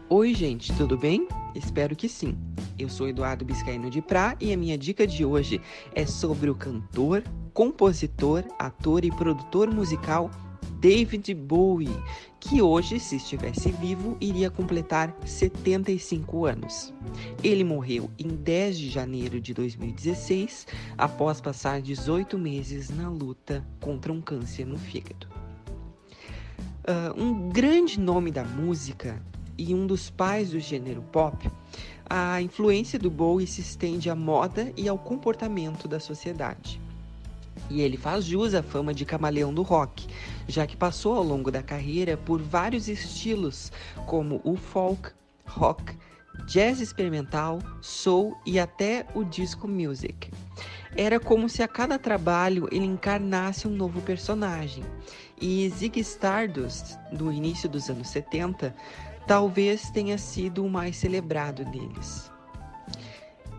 [0.08, 1.26] Oi, gente, tudo bem?
[1.56, 2.38] Espero que sim.
[2.78, 5.60] Eu sou Eduardo Biscaíno de Prá e a minha dica de hoje
[5.92, 10.30] é sobre o cantor, compositor, ator e produtor musical
[10.82, 11.96] David Bowie,
[12.40, 16.92] que hoje, se estivesse vivo, iria completar 75 anos.
[17.40, 20.66] Ele morreu em 10 de janeiro de 2016,
[20.98, 25.28] após passar 18 meses na luta contra um câncer no fígado.
[26.82, 29.22] Uh, um grande nome da música
[29.56, 31.48] e um dos pais do gênero pop,
[32.10, 36.81] a influência do Bowie se estende à moda e ao comportamento da sociedade.
[37.70, 40.06] E ele faz jus à fama de camaleão do rock,
[40.46, 43.72] já que passou ao longo da carreira por vários estilos,
[44.06, 45.10] como o folk,
[45.46, 45.96] rock,
[46.46, 50.30] jazz experimental, soul e até o disco music.
[50.96, 54.84] Era como se a cada trabalho ele encarnasse um novo personagem.
[55.40, 58.74] E Zig Stardust, do início dos anos 70,
[59.26, 62.31] talvez tenha sido o mais celebrado deles.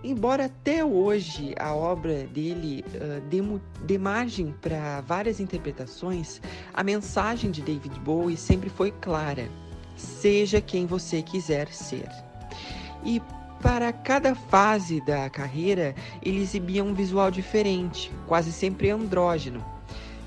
[0.03, 3.41] Embora até hoje a obra dele uh, dê,
[3.85, 6.41] dê margem para várias interpretações,
[6.73, 9.47] a mensagem de David Bowie sempre foi clara:
[9.95, 12.09] seja quem você quiser ser.
[13.05, 13.21] E
[13.61, 19.63] para cada fase da carreira, ele exibia um visual diferente, quase sempre andrógeno.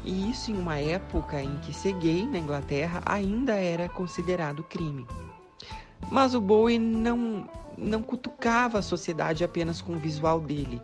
[0.03, 5.07] E isso em uma época em que ser gay na Inglaterra ainda era considerado crime.
[6.11, 7.47] Mas o Bowie não
[7.77, 10.81] não cutucava a sociedade apenas com o visual dele.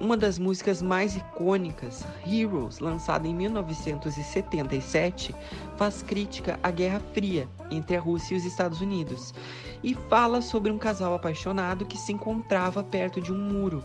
[0.00, 5.34] Uma das músicas mais icônicas, Heroes, lançada em 1977,
[5.76, 9.34] faz crítica à Guerra Fria entre a Rússia e os Estados Unidos
[9.82, 13.84] e fala sobre um casal apaixonado que se encontrava perto de um muro,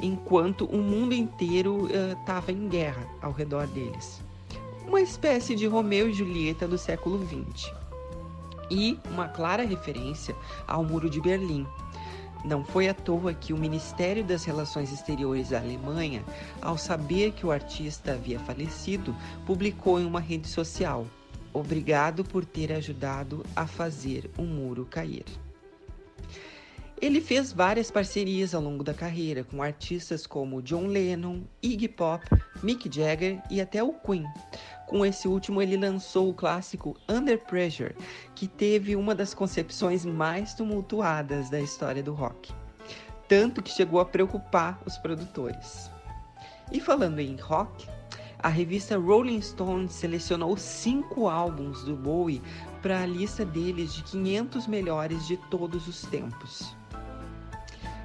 [0.00, 1.88] enquanto o mundo inteiro
[2.18, 4.22] estava uh, em guerra ao redor deles.
[4.86, 7.72] Uma espécie de Romeu e Julieta do século XX.
[8.70, 10.34] E uma clara referência
[10.66, 11.66] ao Muro de Berlim,
[12.44, 16.24] não foi à toa que o Ministério das Relações Exteriores da Alemanha,
[16.60, 19.14] ao saber que o artista havia falecido,
[19.46, 21.06] publicou em uma rede social:
[21.52, 25.24] Obrigado por ter ajudado a fazer o muro cair.
[27.02, 32.24] Ele fez várias parcerias ao longo da carreira com artistas como John Lennon, Iggy Pop,
[32.62, 34.24] Mick Jagger e até o Queen.
[34.92, 37.96] Com esse último, ele lançou o clássico Under Pressure,
[38.34, 42.52] que teve uma das concepções mais tumultuadas da história do rock.
[43.26, 45.90] Tanto que chegou a preocupar os produtores.
[46.70, 47.88] E falando em rock,
[48.38, 52.42] a revista Rolling Stone selecionou cinco álbuns do Bowie
[52.82, 56.76] para a lista deles de 500 melhores de todos os tempos.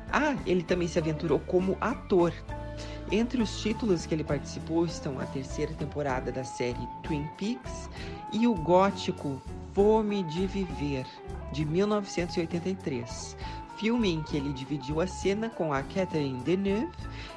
[0.09, 2.31] Ah, ele também se aventurou como ator
[3.11, 7.89] entre os títulos que ele participou estão a terceira temporada da série Twin Peaks
[8.34, 9.41] e o gótico
[9.73, 11.05] Fome de Viver,
[11.51, 13.38] de 1983,
[13.77, 16.91] filme em que ele dividiu a cena com a Catherine Deneuve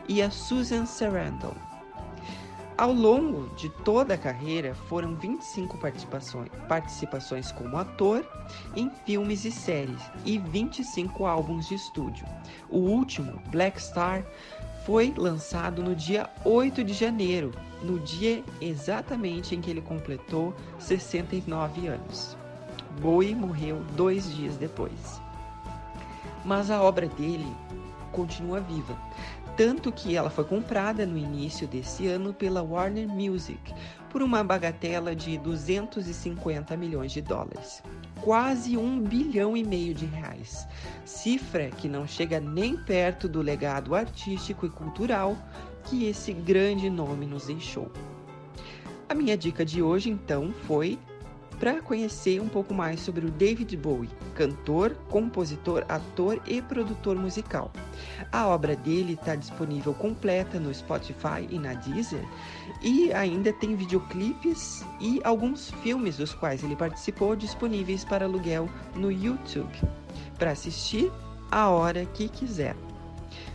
[0.09, 1.55] e a Susan Sarandon.
[2.81, 8.27] Ao longo de toda a carreira, foram 25 participações, participações como ator
[8.75, 12.25] em filmes e séries e 25 álbuns de estúdio.
[12.71, 14.25] O último, Black Star,
[14.91, 21.87] foi lançado no dia 8 de janeiro, no dia exatamente em que ele completou 69
[21.87, 22.37] anos.
[23.01, 25.23] Bowie morreu dois dias depois.
[26.45, 27.47] Mas a obra dele
[28.11, 28.99] continua viva,
[29.57, 33.73] tanto que ela foi comprada no início desse ano pela Warner Music
[34.11, 37.83] por uma bagatela de 250 milhões de dólares
[38.21, 40.67] quase um bilhão e meio de reais,
[41.05, 45.37] cifra que não chega nem perto do legado artístico e cultural
[45.85, 47.91] que esse grande nome nos deixou.
[49.09, 50.99] A minha dica de hoje, então, foi
[51.61, 57.71] para conhecer um pouco mais sobre o David Bowie, cantor, compositor, ator e produtor musical.
[58.33, 62.25] A obra dele está disponível completa no Spotify e na Deezer,
[62.83, 68.67] e ainda tem videoclipes e alguns filmes dos quais ele participou disponíveis para aluguel
[68.97, 69.79] no YouTube,
[70.39, 71.13] para assistir
[71.51, 72.75] a hora que quiser.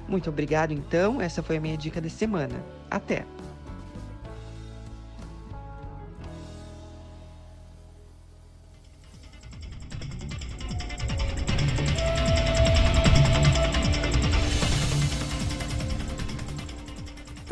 [0.08, 1.20] Muito obrigado, então.
[1.20, 2.64] Essa foi a minha dica da semana.
[2.92, 3.35] Até!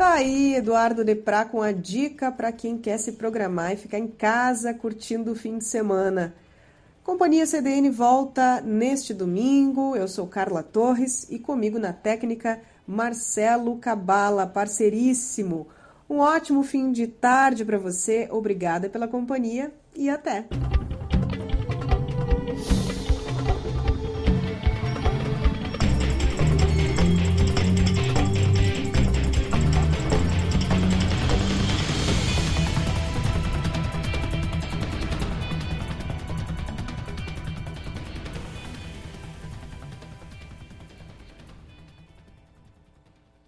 [0.04, 4.74] Aí, Eduardo Deprá, com a dica para quem quer se programar e ficar em casa
[4.74, 6.34] curtindo o fim de semana.
[7.02, 9.96] Companhia CDN volta neste domingo.
[9.96, 15.66] Eu sou Carla Torres e comigo na técnica Marcelo Cabala, parceiríssimo.
[16.08, 18.28] Um ótimo fim de tarde para você.
[18.30, 20.46] Obrigada pela companhia e até.